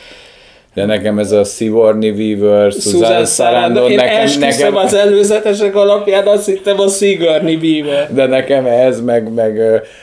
De 0.74 0.86
nekem 0.86 1.20
ez 1.20 1.32
a 1.32 1.44
Sigourney 1.44 2.10
Weaver, 2.10 2.72
Susan 2.72 3.26
Sarandon, 3.26 3.92
Én 3.92 3.96
nekem, 3.96 4.40
nekem, 4.40 4.76
az 4.76 4.94
előzetesek 4.94 5.76
alapján 5.76 6.28
azt 6.28 6.46
hittem 6.46 6.80
a 6.80 6.88
Sigourney 6.88 7.56
Weaver. 7.56 8.14
de 8.14 8.26
nekem 8.26 8.66
ez, 8.66 9.02
meg, 9.02 9.34
meg 9.34 9.60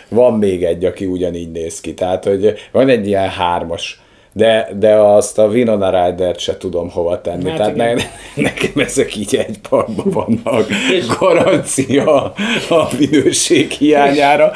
van 0.09 0.39
még 0.39 0.65
egy, 0.65 0.85
aki 0.85 1.05
ugyanígy 1.05 1.51
néz 1.51 1.81
ki. 1.81 1.95
Tehát, 1.95 2.25
hogy 2.25 2.55
van 2.73 2.89
egy 2.89 3.07
ilyen 3.07 3.29
hármas 3.29 4.01
de, 4.37 4.69
de 4.79 4.95
azt 4.95 5.39
a 5.39 5.47
Winona 5.47 5.91
Ryder-t 5.91 6.39
se 6.39 6.57
tudom 6.57 6.91
hova 6.91 7.21
tenni. 7.21 7.49
Hát 7.49 7.57
Tehát 7.57 7.75
ne, 7.77 7.95
nekem 8.35 8.73
ezek 8.85 9.17
így 9.17 9.37
egy 9.37 9.59
parkban 9.69 10.07
vannak. 10.11 10.67
Garancia 11.19 12.23
a 12.69 12.89
minőség 12.99 13.71
hiányára. 13.71 14.53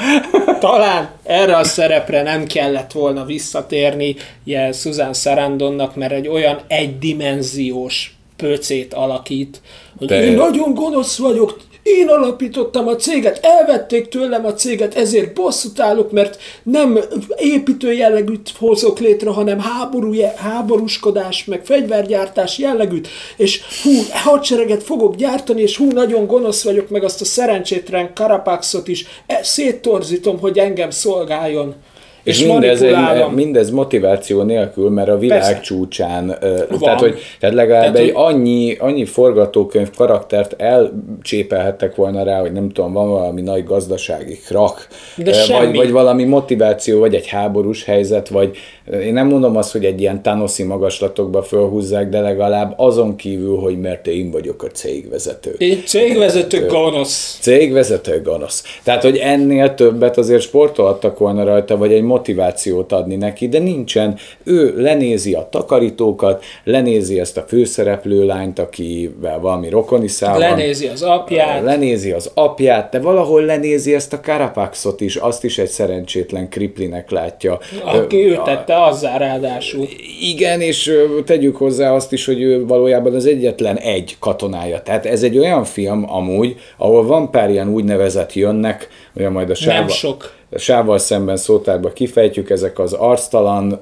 Talán 0.60 1.10
erre 1.22 1.56
a 1.56 1.64
szerepre 1.64 2.22
nem 2.22 2.44
kellett 2.46 2.92
volna 2.92 3.24
visszatérni 3.24 4.16
ilyen 4.44 4.72
Susan 4.72 5.14
Sarandonnak, 5.14 5.96
mert 5.96 6.12
egy 6.12 6.28
olyan 6.28 6.60
egydimenziós 6.66 8.14
pöcét 8.36 8.94
alakít, 8.94 9.60
hogy 9.98 10.06
De- 10.06 10.18
De... 10.18 10.24
én 10.24 10.36
nagyon 10.36 10.74
gonosz 10.74 11.18
vagyok, 11.18 11.60
én 11.82 12.08
alapítottam 12.08 12.88
a 12.88 12.96
céget, 12.96 13.40
elvették 13.42 14.08
tőlem 14.08 14.46
a 14.46 14.52
céget, 14.52 14.94
ezért 14.94 15.34
bosszút 15.34 15.80
állok, 15.80 16.10
mert 16.10 16.38
nem 16.62 16.98
építő 17.36 17.92
jellegűt 17.92 18.52
hozok 18.58 18.98
létre, 18.98 19.30
hanem 19.30 19.58
háború, 19.58 20.14
háborúskodás, 20.36 21.44
meg 21.44 21.64
fegyvergyártás 21.64 22.58
jellegűt, 22.58 23.08
és 23.36 23.60
hú, 23.82 23.90
hadsereget 24.12 24.82
fogok 24.82 25.16
gyártani, 25.16 25.62
és 25.62 25.76
hú, 25.76 25.90
nagyon 25.90 26.26
gonosz 26.26 26.64
vagyok, 26.64 26.88
meg 26.88 27.04
azt 27.04 27.20
a 27.20 27.24
szerencsétlen 27.24 28.14
Karapaxot 28.14 28.88
is. 28.88 29.06
E, 29.26 29.40
széttorzítom, 29.42 30.38
hogy 30.38 30.58
engem 30.58 30.90
szolgáljon. 30.90 31.74
És 32.22 32.44
mindez, 32.44 32.80
manipulálom. 32.80 33.28
egy, 33.30 33.34
mindez 33.36 33.70
motiváció 33.70 34.42
nélkül, 34.42 34.90
mert 34.90 35.08
a 35.08 35.18
világ 35.18 35.38
Persze. 35.40 35.60
csúcsán, 35.60 36.36
ö, 36.40 36.60
tehát, 36.80 37.00
hogy, 37.00 37.18
tehát 37.40 37.54
legalább 37.54 37.82
Tehát, 37.82 37.98
egy 37.98 38.10
hogy- 38.12 38.34
annyi, 38.34 38.76
annyi 38.78 39.04
forgatókönyv 39.04 39.90
karaktert 39.96 40.54
elcsépelhettek 40.62 41.94
volna 41.94 42.22
rá, 42.22 42.40
hogy 42.40 42.52
nem 42.52 42.68
tudom, 42.68 42.92
van 42.92 43.08
valami 43.08 43.40
nagy 43.40 43.64
gazdasági 43.64 44.38
krak, 44.46 44.86
De 45.16 45.24
vagy, 45.24 45.34
semmi. 45.34 45.76
vagy 45.76 45.90
valami 45.90 46.24
motiváció, 46.24 46.98
vagy 46.98 47.14
egy 47.14 47.26
háborús 47.26 47.84
helyzet, 47.84 48.28
vagy 48.28 48.56
én 49.02 49.12
nem 49.12 49.26
mondom 49.26 49.56
azt, 49.56 49.72
hogy 49.72 49.84
egy 49.84 50.00
ilyen 50.00 50.22
Thanoszi 50.22 50.62
magaslatokba 50.62 51.42
fölhúzzák, 51.42 52.08
de 52.08 52.20
legalább 52.20 52.74
azon 52.76 53.16
kívül, 53.16 53.56
hogy 53.56 53.80
mert 53.80 54.06
én 54.06 54.30
vagyok 54.30 54.62
a 54.62 54.66
cégvezető. 54.66 55.54
Én 55.58 55.82
cégvezető 55.86 56.66
gonosz. 56.66 57.38
Cégvezető 57.40 58.22
gonosz. 58.24 58.64
Tehát, 58.84 59.02
hogy 59.02 59.16
ennél 59.16 59.74
többet 59.74 60.18
azért 60.18 60.42
sportolhattak 60.42 61.18
volna 61.18 61.44
rajta, 61.44 61.76
vagy 61.76 61.92
egy 61.92 62.02
motivációt 62.10 62.92
adni 62.92 63.16
neki, 63.16 63.48
de 63.48 63.58
nincsen. 63.58 64.18
Ő 64.44 64.74
lenézi 64.76 65.34
a 65.34 65.48
takarítókat, 65.50 66.44
lenézi 66.64 67.20
ezt 67.20 67.36
a 67.36 67.44
főszereplő 67.48 68.24
lányt, 68.24 68.58
akivel 68.58 69.40
valami 69.40 69.68
rokoni 69.68 70.08
szál. 70.08 70.38
Lenézi 70.38 70.86
az 70.86 71.02
apját. 71.02 71.62
Lenézi 71.62 72.10
az 72.10 72.30
apját, 72.34 72.90
de 72.90 73.00
valahol 73.00 73.42
lenézi 73.42 73.94
ezt 73.94 74.12
a 74.12 74.20
Karapaxot 74.20 75.00
is, 75.00 75.16
azt 75.16 75.44
is 75.44 75.58
egy 75.58 75.68
szerencsétlen 75.68 76.48
kriplinek 76.48 77.10
látja. 77.10 77.58
Aki 77.84 78.16
ő 78.16 78.40
tette 78.44 78.84
azzá 78.84 79.16
ráadásul. 79.16 79.88
igen, 80.20 80.60
és 80.60 80.92
tegyük 81.24 81.56
hozzá 81.56 81.92
azt 81.92 82.12
is, 82.12 82.26
hogy 82.26 82.42
ő 82.42 82.66
valójában 82.66 83.14
az 83.14 83.26
egyetlen 83.26 83.76
egy 83.76 84.16
katonája. 84.18 84.82
Tehát 84.82 85.06
ez 85.06 85.22
egy 85.22 85.38
olyan 85.38 85.64
film 85.64 86.04
amúgy, 86.12 86.56
ahol 86.76 87.06
van 87.06 87.30
pár 87.30 87.50
ilyen 87.50 87.68
úgynevezett 87.68 88.32
jönnek, 88.34 88.88
olyan 89.18 89.32
majd 89.32 89.50
a 89.50 89.56
Nem 89.64 89.70
sávval, 89.70 89.88
sok. 89.88 90.38
Sávval 90.56 90.98
szemben 90.98 91.36
szótárba 91.36 91.92
kifejtjük, 91.92 92.50
ezek 92.50 92.78
az 92.78 92.92
arctalan, 92.92 93.80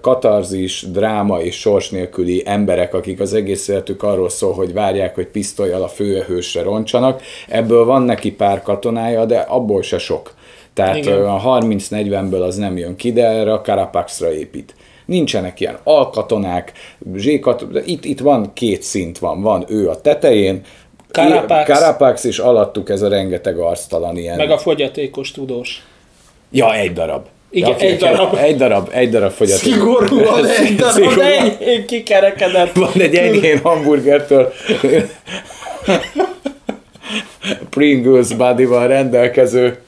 katarzis, 0.00 0.86
dráma 0.92 1.40
és 1.40 1.60
sors 1.60 1.90
nélküli 1.90 2.42
emberek, 2.44 2.94
akik 2.94 3.20
az 3.20 3.34
egész 3.34 3.68
életük 3.68 4.02
arról 4.02 4.28
szól, 4.28 4.52
hogy 4.52 4.72
várják, 4.72 5.14
hogy 5.14 5.26
pisztolyjal 5.26 5.82
a 5.82 5.88
főhősre 5.88 6.62
roncsanak. 6.62 7.22
Ebből 7.48 7.84
van 7.84 8.02
neki 8.02 8.32
pár 8.32 8.62
katonája, 8.62 9.24
de 9.24 9.38
abból 9.38 9.82
se 9.82 9.98
sok. 9.98 10.34
Tehát 10.74 10.96
Igen. 10.96 11.24
a 11.24 11.60
30-40-ből 11.60 12.42
az 12.42 12.56
nem 12.56 12.76
jön 12.76 12.96
ki, 12.96 13.12
de 13.12 13.26
erre 13.26 13.52
a 13.52 13.60
Karapaxra 13.60 14.32
épít. 14.32 14.74
Nincsenek 15.06 15.60
ilyen 15.60 15.78
alkatonák, 15.84 16.72
zsékat, 17.14 17.66
itt, 17.84 18.04
itt 18.04 18.20
van 18.20 18.52
két 18.52 18.82
szint 18.82 19.18
van, 19.18 19.42
van 19.42 19.64
ő 19.68 19.88
a 19.88 20.00
tetején, 20.00 20.62
Karapax. 21.12 21.70
Karapax 21.72 22.24
és 22.24 22.38
alattuk 22.38 22.90
ez 22.90 23.02
a 23.02 23.08
rengeteg 23.08 23.58
arctalan 23.58 24.16
ilyen. 24.16 24.36
Meg 24.36 24.50
a 24.50 24.58
fogyatékos 24.58 25.30
tudós. 25.30 25.82
Ja, 26.50 26.74
egy 26.74 26.92
darab. 26.92 27.26
Igen, 27.50 27.70
ja, 27.70 27.76
egy 27.76 27.96
darab. 27.96 28.34
Egy 28.34 28.56
darab, 28.56 28.88
egy 28.92 29.10
darab 29.10 29.30
fogyaték. 29.30 29.72
Szigorúan 29.72 30.46
egy 30.60 30.76
darab, 30.76 30.92
Szigorúan. 30.92 31.26
enyhén 31.26 31.86
kikerekedett. 31.86 32.72
Van 32.76 32.92
egy 32.94 33.14
enyhén 33.14 33.58
hamburgertől 33.58 34.52
Pringles 37.70 38.34
bodyval 38.34 38.88
rendelkező 38.88 39.78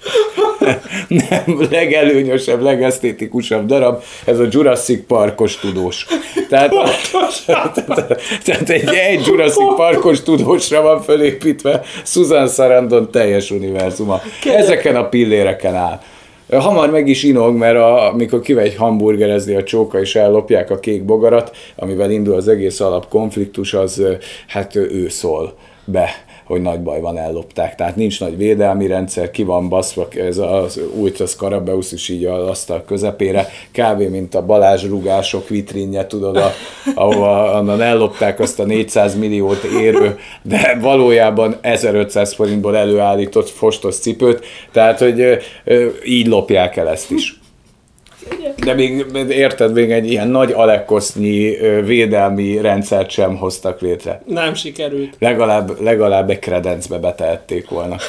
nem 1.09 1.67
legelőnyösebb, 1.71 2.63
legesztétikusabb 2.63 3.67
darab, 3.67 4.03
ez 4.25 4.39
a 4.39 4.47
Jurassic 4.51 5.07
Parkos 5.07 5.57
tudós. 5.57 6.07
Tehát, 6.49 6.73
tehát 8.45 8.71
egy, 8.71 8.89
egy 8.89 9.27
Jurassic 9.27 9.75
Parkos 9.77 10.23
tudósra 10.23 10.83
van 10.83 11.03
felépítve 11.03 11.83
Susan 12.05 12.49
Sarandon 12.49 13.11
teljes 13.11 13.51
univerzuma. 13.51 14.21
Ezeken 14.45 14.97
a 14.97 15.09
pilléreken 15.09 15.75
áll. 15.75 16.01
Hamar 16.51 16.91
meg 16.91 17.09
is 17.09 17.23
inog, 17.23 17.57
mert 17.57 17.77
a, 17.77 18.13
amikor 18.13 18.41
kivegy 18.41 18.77
hamburgerezni 18.77 19.55
a 19.55 19.63
csóka 19.63 20.01
és 20.01 20.15
ellopják 20.15 20.71
a 20.71 20.81
kék 20.81 21.05
bogarat, 21.05 21.57
amivel 21.77 22.11
indul 22.11 22.35
az 22.35 22.49
egész 22.49 22.81
alapkonfliktus, 22.81 23.75
az 23.75 23.99
ö, 23.99 24.13
hát 24.47 24.77
ő 24.77 25.09
szól 25.09 25.55
be 25.85 26.25
hogy 26.53 26.63
nagy 26.63 26.81
baj 26.81 27.01
van, 27.01 27.19
ellopták. 27.19 27.75
Tehát 27.75 27.97
nincs 27.97 28.21
nagy 28.21 28.37
védelmi 28.37 28.87
rendszer, 28.87 29.31
ki 29.31 29.43
van 29.43 29.69
baszva, 29.69 30.09
ez 30.17 30.39
az 30.39 30.81
Ultra 30.95 31.27
Scarabeusz 31.27 31.93
is 31.93 32.09
így 32.09 32.25
az 32.25 32.49
asztal 32.49 32.85
közepére, 32.87 33.49
kb. 33.73 34.01
mint 34.11 34.35
a 34.35 34.45
Balázs 34.45 34.85
rugások 34.85 35.49
vitrinje, 35.49 36.07
tudod, 36.07 36.37
a, 36.37 36.53
ahova 36.95 37.59
onnan 37.59 37.81
ellopták 37.81 38.41
azt 38.41 38.61
a 38.61 38.65
400 38.65 39.19
milliót 39.19 39.63
érő, 39.63 40.19
de 40.43 40.79
valójában 40.81 41.57
1500 41.61 42.35
forintból 42.35 42.77
előállított 42.77 43.49
fostos 43.49 43.97
cipőt, 43.97 44.45
tehát, 44.73 44.99
hogy 44.99 45.39
így 46.05 46.27
lopják 46.27 46.77
el 46.77 46.89
ezt 46.89 47.11
is. 47.11 47.42
De 48.65 48.75
még 48.75 49.05
érted, 49.29 49.73
még 49.73 49.91
egy 49.91 50.11
ilyen 50.11 50.29
nagy 50.29 50.53
alekosznyi 50.53 51.57
védelmi 51.85 52.61
rendszert 52.61 53.11
sem 53.11 53.37
hoztak 53.37 53.81
létre. 53.81 54.23
Nem 54.27 54.55
sikerült. 54.55 55.17
Legalább, 55.19 55.81
legalább 55.81 56.31
egy 56.31 56.39
kredencbe 56.39 56.99
betehették 56.99 57.69
volna. 57.69 57.97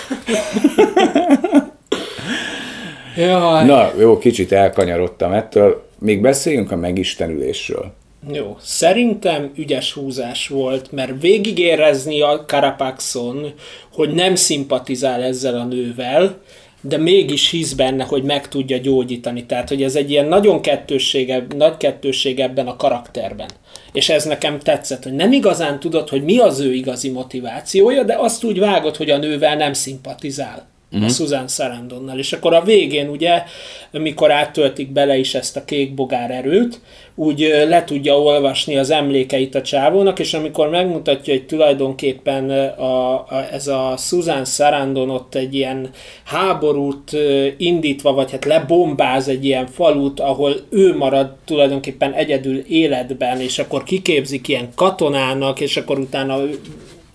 Jaj. 3.17 3.65
Na, 3.65 3.91
jó, 3.99 4.17
kicsit 4.17 4.51
elkanyarodtam 4.51 5.31
ettől. 5.31 5.83
Még 5.99 6.21
beszéljünk 6.21 6.71
a 6.71 6.75
megistenülésről. 6.75 7.93
Jó, 8.31 8.57
szerintem 8.61 9.51
ügyes 9.55 9.93
húzás 9.93 10.47
volt, 10.47 10.91
mert 10.91 11.21
végigérezni 11.21 12.21
a 12.21 12.45
Karapaxon, 12.47 13.53
hogy 13.93 14.13
nem 14.13 14.35
szimpatizál 14.35 15.23
ezzel 15.23 15.55
a 15.55 15.63
nővel, 15.63 16.41
de 16.85 16.97
mégis 16.97 17.49
hisz 17.49 17.73
benne, 17.73 18.03
hogy 18.03 18.23
meg 18.23 18.47
tudja 18.47 18.77
gyógyítani. 18.77 19.45
Tehát, 19.45 19.69
hogy 19.69 19.83
ez 19.83 19.95
egy 19.95 20.11
ilyen 20.11 20.25
nagyon 20.25 20.61
kettősség, 20.61 21.33
nagy 21.55 21.77
kettősség 21.77 22.39
ebben 22.39 22.67
a 22.67 22.75
karakterben. 22.75 23.49
És 23.91 24.09
ez 24.09 24.23
nekem 24.25 24.59
tetszett, 24.59 25.03
hogy 25.03 25.13
nem 25.13 25.31
igazán 25.31 25.79
tudod, 25.79 26.09
hogy 26.09 26.23
mi 26.23 26.37
az 26.37 26.59
ő 26.59 26.73
igazi 26.73 27.09
motivációja, 27.09 28.03
de 28.03 28.15
azt 28.17 28.43
úgy 28.43 28.59
vágod, 28.59 28.95
hogy 28.95 29.09
a 29.09 29.17
nővel 29.17 29.55
nem 29.55 29.73
szimpatizál. 29.73 30.72
Uh-huh. 30.93 31.07
A 31.07 31.11
Susan 31.11 31.47
Sarandonnal. 31.47 32.17
És 32.17 32.33
akkor 32.33 32.53
a 32.53 32.63
végén 32.63 33.09
ugye, 33.09 33.43
mikor 33.91 34.31
áttöltik 34.31 34.91
bele 34.91 35.17
is 35.17 35.35
ezt 35.35 35.57
a 35.57 35.65
kék 35.65 35.93
bogár 35.93 36.31
erőt, 36.31 36.81
úgy 37.15 37.39
le 37.67 37.83
tudja 37.83 38.19
olvasni 38.19 38.77
az 38.77 38.89
emlékeit 38.89 39.55
a 39.55 39.61
csávónak, 39.61 40.19
és 40.19 40.33
amikor 40.33 40.69
megmutatja, 40.69 41.33
hogy 41.33 41.45
tulajdonképpen 41.45 42.49
a, 42.49 43.13
a, 43.13 43.47
ez 43.51 43.67
a 43.67 43.95
Susan 43.97 44.45
Sarandon 44.45 45.09
ott 45.09 45.35
egy 45.35 45.53
ilyen 45.53 45.89
háborút 46.23 47.11
indítva, 47.57 48.13
vagy 48.13 48.31
hát 48.31 48.45
lebombáz 48.45 49.27
egy 49.27 49.45
ilyen 49.45 49.67
falut, 49.67 50.19
ahol 50.19 50.55
ő 50.69 50.97
marad 50.97 51.35
tulajdonképpen 51.45 52.13
egyedül 52.13 52.57
életben, 52.57 53.39
és 53.39 53.59
akkor 53.59 53.83
kiképzik 53.83 54.47
ilyen 54.47 54.69
katonának, 54.75 55.59
és 55.59 55.77
akkor 55.77 55.99
utána 55.99 56.39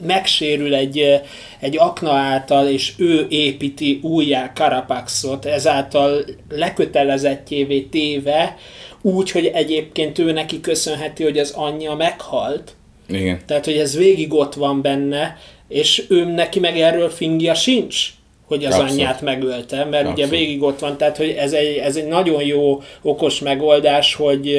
megsérül 0.06 0.74
egy, 0.74 1.20
egy 1.60 1.78
akna 1.78 2.12
által, 2.12 2.68
és 2.68 2.92
ő 2.96 3.26
építi 3.28 4.00
újjá 4.02 4.52
Karapaxot, 4.52 5.44
ezáltal 5.44 6.24
lekötelezettjévé 6.50 7.80
téve, 7.80 8.56
úgy, 9.02 9.30
hogy 9.30 9.46
egyébként 9.46 10.18
ő 10.18 10.32
neki 10.32 10.60
köszönheti, 10.60 11.22
hogy 11.22 11.38
az 11.38 11.50
anyja 11.50 11.94
meghalt. 11.94 12.74
Igen. 13.08 13.40
Tehát, 13.46 13.64
hogy 13.64 13.76
ez 13.76 13.96
végig 13.96 14.32
ott 14.32 14.54
van 14.54 14.82
benne, 14.82 15.36
és 15.68 16.04
ő 16.08 16.24
neki 16.24 16.60
meg 16.60 16.78
erről 16.80 17.08
fingja 17.08 17.54
sincs, 17.54 18.06
hogy 18.46 18.64
az 18.64 18.72
Abszolút. 18.72 18.90
anyját 18.90 19.20
megölte, 19.20 19.76
mert 19.76 20.06
Abszolút. 20.06 20.18
ugye 20.18 20.26
végig 20.26 20.62
ott 20.62 20.78
van, 20.78 20.96
tehát 20.96 21.16
hogy 21.16 21.28
ez 21.28 21.52
egy, 21.52 21.76
ez 21.76 21.96
egy 21.96 22.06
nagyon 22.06 22.42
jó, 22.42 22.82
okos 23.02 23.40
megoldás, 23.40 24.14
hogy, 24.14 24.58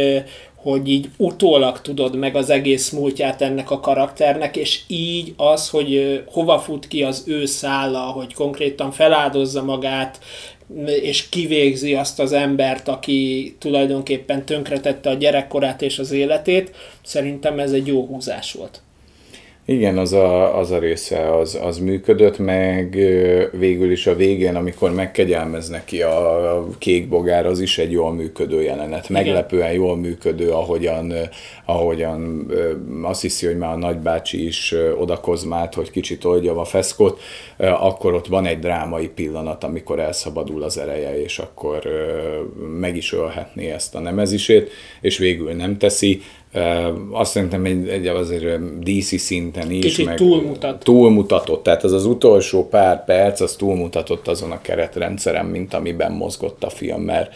hogy 0.62 0.89
így 0.89 1.10
utólag 1.17 1.82
tudod 1.82 2.15
meg 2.15 2.36
az 2.36 2.50
egész 2.50 2.89
múltját 2.89 3.41
ennek 3.41 3.72
a 3.72 3.80
karakternek, 3.80 4.56
és 4.56 4.82
így 4.88 5.34
az, 5.38 5.69
hogy 5.69 6.24
hova 6.32 6.60
fut 6.60 6.88
ki 6.88 7.04
az 7.04 7.24
ő 7.28 7.45
szálla, 7.45 8.00
hogy 8.00 8.34
konkrétan 8.34 8.91
feláldozza 8.91 9.63
magát, 9.63 10.19
és 10.86 11.30
kivégzi 11.30 11.95
azt 11.95 12.19
az 12.19 12.32
embert, 12.32 12.88
aki 12.88 13.56
tulajdonképpen 13.60 14.45
tönkretette 14.45 15.10
a 15.10 15.13
gyerekkorát 15.13 15.82
és 15.82 16.00
az 16.00 16.12
életét, 16.12 16.76
szerintem 17.04 17.60
ez 17.60 17.72
egy 17.72 17.88
jó 17.88 18.06
húzás 18.06 18.54
volt. 18.54 18.82
Igen, 19.69 19.97
az 19.97 20.13
a, 20.13 20.58
az 20.58 20.71
a 20.71 20.79
része 20.79 21.36
az, 21.36 21.60
az 21.62 21.77
működött, 21.77 22.38
meg 22.38 22.97
végül 23.51 23.91
is 23.91 24.08
a 24.08 24.15
végén, 24.15 24.55
amikor 24.55 24.93
megkegyelmez 24.93 25.69
neki 25.69 26.01
a 26.01 26.67
kék 26.77 27.10
bogár, 27.10 27.45
az 27.45 27.60
is 27.60 27.77
egy 27.77 27.91
jól 27.91 28.13
működő 28.13 28.62
jelenet. 28.62 29.10
Meglepően 29.10 29.71
jól 29.71 29.97
működő, 29.97 30.51
ahogyan, 30.51 31.13
ahogyan 31.65 32.51
azt 33.03 33.21
hiszi, 33.21 33.45
hogy 33.45 33.58
már 33.58 33.73
a 33.73 33.77
nagybácsi 33.77 34.45
is 34.45 34.75
odakozmált, 34.99 35.73
hogy 35.73 35.91
kicsit 35.91 36.25
oldja 36.25 36.60
a 36.60 36.65
feszkot, 36.65 37.19
akkor 37.58 38.13
ott 38.13 38.27
van 38.27 38.45
egy 38.45 38.60
drámai 38.60 39.08
pillanat, 39.08 39.63
amikor 39.63 39.99
elszabadul 39.99 40.63
az 40.63 40.77
ereje, 40.77 41.21
és 41.21 41.39
akkor 41.39 41.82
meg 42.79 42.95
is 42.95 43.13
ölhetné 43.13 43.71
ezt 43.71 43.95
a 43.95 43.99
nemezisét, 43.99 44.69
és 45.01 45.17
végül 45.17 45.51
nem 45.51 45.77
teszi 45.77 46.21
azt 47.12 47.31
szerintem 47.31 47.65
egy, 47.65 47.88
egy 47.88 48.07
azért 48.07 48.79
DC 48.79 49.19
szinten 49.19 49.71
is. 49.71 49.83
Kicsit 49.83 50.05
meg 50.05 50.15
túlmutat. 50.15 50.83
Túlmutatott, 50.83 51.63
tehát 51.63 51.83
az 51.83 51.91
az 51.91 52.05
utolsó 52.05 52.67
pár 52.67 53.05
perc, 53.05 53.39
az 53.39 53.55
túlmutatott 53.55 54.27
azon 54.27 54.51
a 54.51 54.62
keretrendszeren, 54.62 55.45
mint 55.45 55.73
amiben 55.73 56.12
mozgott 56.12 56.63
a 56.63 56.69
film, 56.69 57.01
mert, 57.01 57.35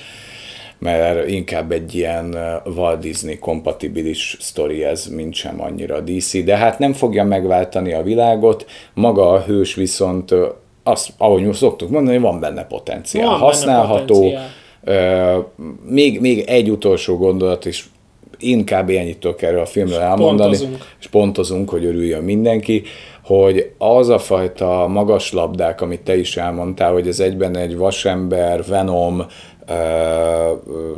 mert 0.78 1.30
inkább 1.30 1.72
egy 1.72 1.96
ilyen 1.96 2.38
Walt 2.76 3.00
Disney 3.00 3.40
kompatibilis 3.40 4.38
sztori 4.40 4.84
ez, 4.84 5.08
mint 5.08 5.34
sem 5.34 5.62
annyira 5.62 6.00
DC, 6.00 6.44
de 6.44 6.58
hát 6.58 6.80
nem 6.80 6.94
fogja 6.94 7.24
megváltani 7.24 7.94
a 7.94 8.04
világot, 8.04 8.66
maga 8.94 9.30
a 9.30 9.42
hős 9.42 9.76
viszont 9.76 10.36
azt, 10.84 11.10
ahogy 11.18 11.54
szoktuk 11.54 11.90
mondani, 11.90 12.18
van 12.18 12.40
benne 12.40 12.66
potenciál, 12.66 13.30
van 13.30 13.40
használható, 13.40 14.22
benne 14.22 14.50
potenciál. 14.84 15.52
még, 15.86 16.20
még 16.20 16.44
egy 16.48 16.70
utolsó 16.70 17.18
gondolat 17.18 17.66
is 17.66 17.92
én 18.40 18.66
kb. 18.66 18.90
ennyit 18.90 19.18
tudok 19.18 19.42
erről 19.42 19.60
a 19.60 19.66
filmről 19.66 20.00
elmondani, 20.00 20.58
pontozunk. 20.58 20.86
és 21.00 21.08
pontozunk, 21.08 21.70
hogy 21.70 21.86
örüljön 21.86 22.24
mindenki, 22.24 22.84
hogy 23.24 23.72
az 23.78 24.10
a 24.10 24.20
fajta 24.20 24.88
magas 24.88 25.34
labdák, 25.34 25.82
amit 25.82 26.02
te 26.02 26.18
is 26.18 26.38
elmondtál, 26.38 26.92
hogy 26.92 27.08
ez 27.08 27.20
egyben 27.20 27.58
egy 27.58 27.78
vasember, 27.78 28.64
Venom, 28.68 29.20
uh, 29.20 29.26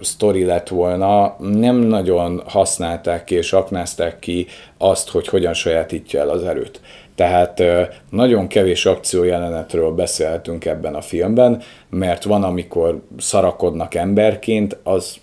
sztori 0.01 0.43
lett 0.43 0.67
volna, 0.67 1.35
nem 1.39 1.75
nagyon 1.75 2.41
használták 2.45 3.23
ki 3.23 3.35
és 3.35 3.53
aknázták 3.53 4.19
ki 4.19 4.47
azt, 4.77 5.09
hogy 5.09 5.27
hogyan 5.27 5.53
sajátítja 5.53 6.19
el 6.19 6.29
az 6.29 6.43
erőt. 6.43 6.81
Tehát 7.15 7.63
nagyon 8.09 8.47
kevés 8.47 8.85
akciójelenetről 8.85 9.91
beszélhetünk 9.91 10.65
ebben 10.65 10.95
a 10.95 11.01
filmben, 11.01 11.61
mert 11.89 12.23
van, 12.23 12.43
amikor 12.43 13.01
szarakodnak 13.17 13.95
emberként, 13.95 14.77
az 14.83 15.15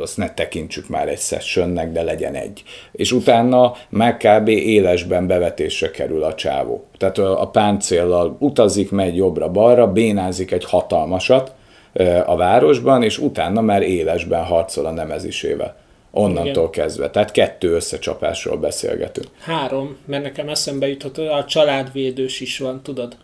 azt 0.00 0.16
ne 0.16 0.34
tekintsük 0.34 0.88
már 0.88 1.08
egy 1.08 1.18
sessionnek, 1.18 1.92
de 1.92 2.02
legyen 2.02 2.34
egy. 2.34 2.62
És 2.92 3.12
utána 3.12 3.74
már 3.88 4.16
kb. 4.16 4.48
élesben 4.48 5.26
bevetésre 5.26 5.90
kerül 5.90 6.22
a 6.22 6.34
csávó. 6.34 6.84
Tehát 6.96 7.18
a 7.18 7.48
páncéllal 7.52 8.36
utazik, 8.38 8.90
megy 8.90 9.16
jobbra-balra, 9.16 9.92
bénázik 9.92 10.50
egy 10.50 10.64
hatalmasat 10.64 11.52
a 12.26 12.36
városban, 12.36 13.02
és 13.02 13.18
utána 13.18 13.60
már 13.60 13.82
élesben 13.82 14.44
harcol 14.44 14.86
a 14.86 14.90
nemezisével. 14.90 15.76
Onnantól 16.10 16.50
Igen. 16.50 16.70
kezdve. 16.70 17.10
Tehát 17.10 17.30
kettő 17.30 17.74
összecsapásról 17.74 18.56
beszélgetünk. 18.56 19.26
Három, 19.40 19.96
mert 20.04 20.22
nekem 20.22 20.48
eszembe 20.48 20.88
jutott, 20.88 21.18
a 21.18 21.44
családvédős 21.48 22.40
is 22.40 22.58
van, 22.58 22.82
tudod? 22.82 23.16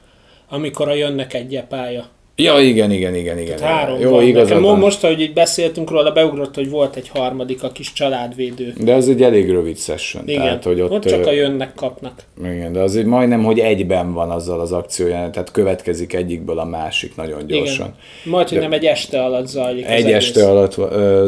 Amikor 0.48 0.88
a 0.88 0.94
jönnek 0.94 1.34
egy 1.34 1.62
pálya. 1.68 2.04
Ja, 2.37 2.61
igen, 2.61 2.90
igen, 2.90 3.14
igen, 3.14 3.38
igen. 3.38 3.57
Tehát 3.57 3.75
három 3.79 4.01
Jó, 4.01 4.11
van. 4.11 4.25
Nekem 4.25 4.62
van. 4.62 4.79
most, 4.79 5.05
ahogy 5.05 5.20
így 5.20 5.33
beszéltünk 5.33 5.90
róla, 5.90 6.12
beugrott, 6.12 6.55
hogy 6.55 6.70
volt 6.70 6.97
egy 6.97 7.09
harmadik, 7.09 7.62
a 7.62 7.73
kis 7.73 7.92
családvédő. 7.92 8.73
De 8.81 8.92
ez 8.92 9.09
egy 9.09 9.23
elég 9.23 9.51
rövid 9.51 9.79
session. 9.79 10.29
Igen, 10.29 10.42
tehát, 10.42 10.64
hogy 10.64 10.81
ott, 10.81 10.90
ott 10.90 11.05
csak 11.05 11.27
a 11.27 11.31
jönnek 11.31 11.75
kapnak. 11.75 12.23
Igen, 12.44 12.73
de 12.73 12.81
az 12.81 12.94
majdnem, 12.94 13.44
hogy 13.44 13.59
egyben 13.59 14.12
van 14.12 14.31
azzal 14.31 14.61
az 14.61 14.73
akcióján, 14.73 15.33
tehát 15.33 15.51
következik 15.51 16.12
egyikből 16.12 16.59
a 16.59 16.64
másik 16.64 17.16
nagyon 17.16 17.47
gyorsan. 17.47 17.87
Igen. 17.87 18.33
Majd, 18.33 18.49
hogy 18.49 18.59
de 18.59 18.62
nem 18.62 18.73
egy 18.73 18.85
este 18.85 19.23
alatt 19.23 19.47
zajlik 19.47 19.87
Egy 19.87 20.05
egész. 20.05 20.14
este 20.14 20.49
alatt 20.49 20.75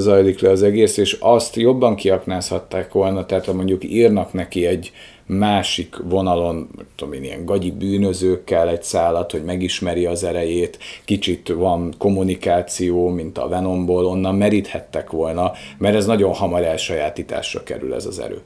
zajlik 0.01 0.41
le 0.41 0.51
az 0.51 0.63
egész, 0.63 0.97
és 0.97 1.17
azt 1.21 1.57
jobban 1.57 1.95
kiaknázhatták 1.95 2.93
volna, 2.93 3.27
tehát 3.27 3.45
ha 3.45 3.53
mondjuk 3.53 3.85
írnak 3.85 4.33
neki 4.33 4.67
egy 4.67 4.93
másik 5.27 5.97
vonalon, 6.05 6.69
tudom 6.97 7.13
én, 7.13 7.25
ilyen 7.25 7.45
gagyi 7.45 7.71
bűnözőkkel 7.71 8.69
egy 8.69 8.83
szállat, 8.83 9.31
hogy 9.31 9.45
megismeri 9.45 10.07
az 10.07 10.25
erejét, 10.25 10.79
kicsit 11.05 11.49
van 11.49 11.95
kommunikáció, 11.99 13.09
mint 13.09 13.39
a 13.39 13.49
Venomból, 13.49 14.07
onnan 14.07 14.35
meríthettek 14.35 15.11
volna, 15.11 15.53
mert 15.79 15.97
ez 15.97 16.07
nagyon 16.07 16.33
hamar 16.33 16.63
elsajátításra 16.63 17.63
kerül 17.63 17.95
ez 17.95 18.07
az 18.07 18.19
erő. 18.19 18.41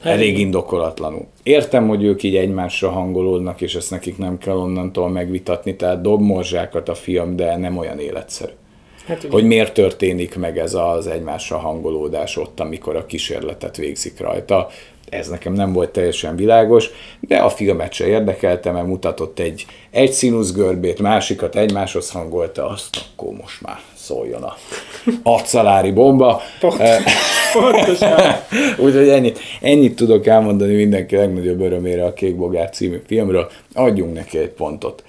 Hát 0.00 0.12
Elég 0.12 0.38
indokolatlanul. 0.38 1.26
Értem, 1.42 1.88
hogy 1.88 2.04
ők 2.04 2.22
így 2.22 2.36
egymásra 2.36 2.90
hangolódnak, 2.90 3.60
és 3.60 3.74
ezt 3.74 3.90
nekik 3.90 4.18
nem 4.18 4.38
kell 4.38 4.56
onnantól 4.56 5.08
megvitatni, 5.08 5.76
tehát 5.76 6.00
dob 6.00 6.20
morzsákat 6.20 6.88
a 6.88 6.94
film, 6.94 7.36
de 7.36 7.56
nem 7.56 7.76
olyan 7.76 7.98
életszerű. 7.98 8.52
Hát, 9.06 9.26
hogy 9.30 9.44
miért 9.44 9.74
történik 9.74 10.36
meg 10.36 10.58
ez 10.58 10.74
az 10.74 11.06
egymásra 11.06 11.56
hangolódás 11.56 12.36
ott, 12.36 12.60
amikor 12.60 12.96
a 12.96 13.06
kísérletet 13.06 13.76
végzik 13.76 14.20
rajta 14.20 14.68
ez 15.08 15.28
nekem 15.28 15.52
nem 15.52 15.72
volt 15.72 15.90
teljesen 15.90 16.36
világos, 16.36 16.90
de 17.20 17.36
a 17.36 17.48
filmet 17.48 17.92
se 17.92 18.06
érdekelte, 18.06 18.70
mert 18.70 18.86
mutatott 18.86 19.38
egy, 19.38 19.66
egy 19.90 20.12
színuszgörbét, 20.12 21.00
másikat 21.00 21.56
egymáshoz 21.56 22.10
hangolta, 22.10 22.68
azt 22.68 22.96
akkor 22.96 23.32
most 23.32 23.60
már 23.60 23.80
szóljon 23.94 24.42
a 24.42 24.56
atszalári 25.22 25.92
bomba. 25.92 26.40
Pontosan. 27.52 28.20
Úgyhogy 28.84 29.08
ennyit, 29.08 29.38
ennyit 29.60 29.96
tudok 29.96 30.26
elmondani 30.26 30.74
mindenki 30.74 31.16
legnagyobb 31.16 31.60
örömére 31.60 32.04
a 32.04 32.12
Kék 32.12 32.36
Bogár 32.36 32.70
című 32.70 33.00
filmről. 33.06 33.50
Adjunk 33.74 34.14
neki 34.14 34.38
egy 34.38 34.48
pontot. 34.48 35.04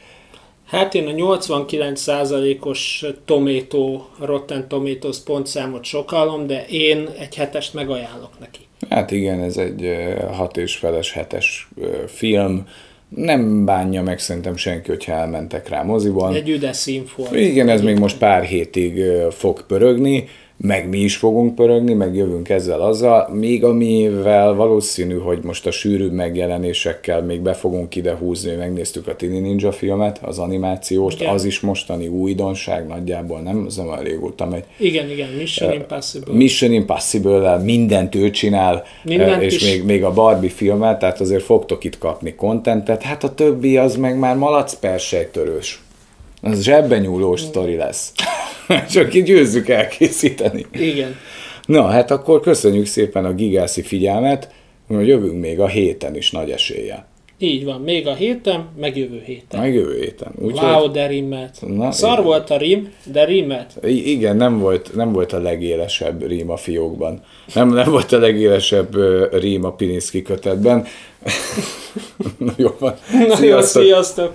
Hát 0.66 0.96
én 0.96 1.08
a 1.08 1.12
89%-os 1.12 3.06
Tomato, 3.26 4.02
Rotten 4.20 4.68
Tomatoes 4.68 5.18
pontszámot 5.20 5.84
sokalom, 5.84 6.48
de 6.48 6.66
én 6.66 7.10
egy 7.20 7.36
hetest 7.36 7.74
megajánlok 7.74 8.40
neki. 8.40 8.67
Hát 8.90 9.12
igen, 9.12 9.42
ez 9.42 9.58
egy 9.58 10.06
hat 10.32 10.58
és 10.58 10.76
feles 10.76 11.12
hetes 11.12 11.70
film, 12.08 12.68
nem 13.10 13.66
bánja 13.66 14.02
meg 14.02 14.20
szerintem 14.20 14.56
senki, 14.56 14.90
hogyha 14.90 15.12
elmentek 15.12 15.70
rá 15.70 15.84
moziban. 15.84 16.34
Egy 16.34 16.50
üdes 16.50 16.78
színfolt. 16.78 17.36
Igen, 17.36 17.70
ez 17.70 17.82
még 17.82 17.98
most 17.98 18.18
pár 18.18 18.44
hétig 18.44 19.02
fog 19.32 19.66
pörögni 19.66 20.28
meg 20.58 20.90
mi 20.90 21.00
is 21.00 21.18
fogunk 21.18 21.56
pörögni, 21.56 21.94
meg 21.94 22.16
jövünk 22.16 22.50
ezzel 22.50 22.82
azzal, 22.82 23.30
még 23.34 23.64
amivel 23.64 24.54
valószínű, 24.54 25.18
hogy 25.18 25.40
most 25.44 25.66
a 25.66 25.72
sűrűbb 25.72 26.12
megjelenésekkel 26.12 27.22
még 27.22 27.42
be 27.42 27.54
fogunk 27.54 27.96
ide 27.96 28.16
húzni, 28.16 28.56
megnéztük 28.56 29.08
a 29.08 29.16
Tini 29.16 29.40
Ninja 29.40 29.72
filmet, 29.72 30.20
az 30.22 30.40
animációst, 30.40 31.22
igen. 31.22 31.34
az 31.34 31.44
is 31.44 31.60
mostani 31.60 32.08
újdonság 32.08 32.88
nagyjából, 32.88 33.40
nem? 33.40 33.64
Az 33.68 33.76
nem 33.76 34.00
régóta 34.02 34.46
megy. 34.46 34.64
Igen, 34.78 35.10
igen, 35.10 35.30
Mission 35.38 35.74
Impossible. 35.74 36.34
Mission 36.34 36.72
Impossible, 36.72 37.58
mindent 37.58 38.16
ő 38.16 38.30
csinál, 38.30 38.84
mindent 39.04 39.42
és 39.42 39.64
még, 39.64 39.84
még 39.84 40.04
a 40.04 40.14
Barbie 40.14 40.50
filmet, 40.50 41.00
tehát 41.00 41.20
azért 41.20 41.44
fogtok 41.44 41.84
itt 41.84 41.98
kapni 41.98 42.36
kontentet, 42.36 43.02
hát 43.02 43.24
a 43.24 43.34
többi 43.34 43.78
az 43.78 43.96
meg 43.96 44.20
már 44.20 44.36
malac 44.36 44.74
persejtörős. 44.74 45.82
Az 46.42 46.62
zsebben 46.62 47.02
nyúlós 47.02 47.42
sztori 47.42 47.76
lesz. 47.76 48.14
Csak 48.92 49.14
így 49.14 49.24
győzzük 49.24 49.70
elkészíteni. 49.70 50.66
Igen. 50.72 51.16
Na, 51.66 51.86
hát 51.86 52.12
akkor 52.12 52.40
köszönjük 52.40 52.86
szépen 52.86 53.26
a 53.26 53.34
gigászi 53.34 53.82
figyelmet, 53.82 54.50
hogy 54.88 55.08
jövünk 55.08 55.42
még 55.42 55.60
a 55.60 55.68
héten 55.68 56.16
is 56.16 56.32
nagy 56.32 56.50
eséllyel. 56.50 57.08
Így 57.40 57.66
van, 57.66 57.82
még 57.82 58.08
a 58.08 58.14
héten, 58.14 58.68
meg 58.80 58.98
jövő 58.98 59.22
héten. 59.26 59.60
Meg 59.60 59.74
jövő 59.74 60.00
héten. 60.00 60.32
Úgy 60.36 60.54
wow, 60.54 60.80
hogy... 60.80 60.92
de 60.92 61.08
rimmet. 61.08 61.58
Na, 61.68 61.92
Szar 61.92 62.12
igen. 62.12 62.24
volt 62.24 62.50
a 62.50 62.58
rim, 62.58 62.94
de 63.12 63.26
rimmet. 63.26 63.78
I- 63.84 64.12
igen, 64.12 64.36
nem 64.36 64.60
volt, 64.60 64.96
nem 64.96 65.12
volt 65.12 65.34
a 65.34 65.40
legélesebb 65.40 66.28
rím 66.28 66.50
a 66.50 66.58
fiókban. 66.58 67.24
Nem, 67.54 67.74
nem 67.74 67.92
volt 67.92 68.12
a 68.12 68.18
legélesebb 68.18 68.96
uh, 68.96 69.40
rím 69.40 69.66
a 69.66 69.72
Pilinszki 69.72 70.22
kötetben. 70.22 70.86
Jó 72.56 72.76
van. 72.80 72.94
Na 73.28 73.36
sziasztok. 73.36 73.84
jó, 73.84 73.88
sziasztok. 73.88 74.34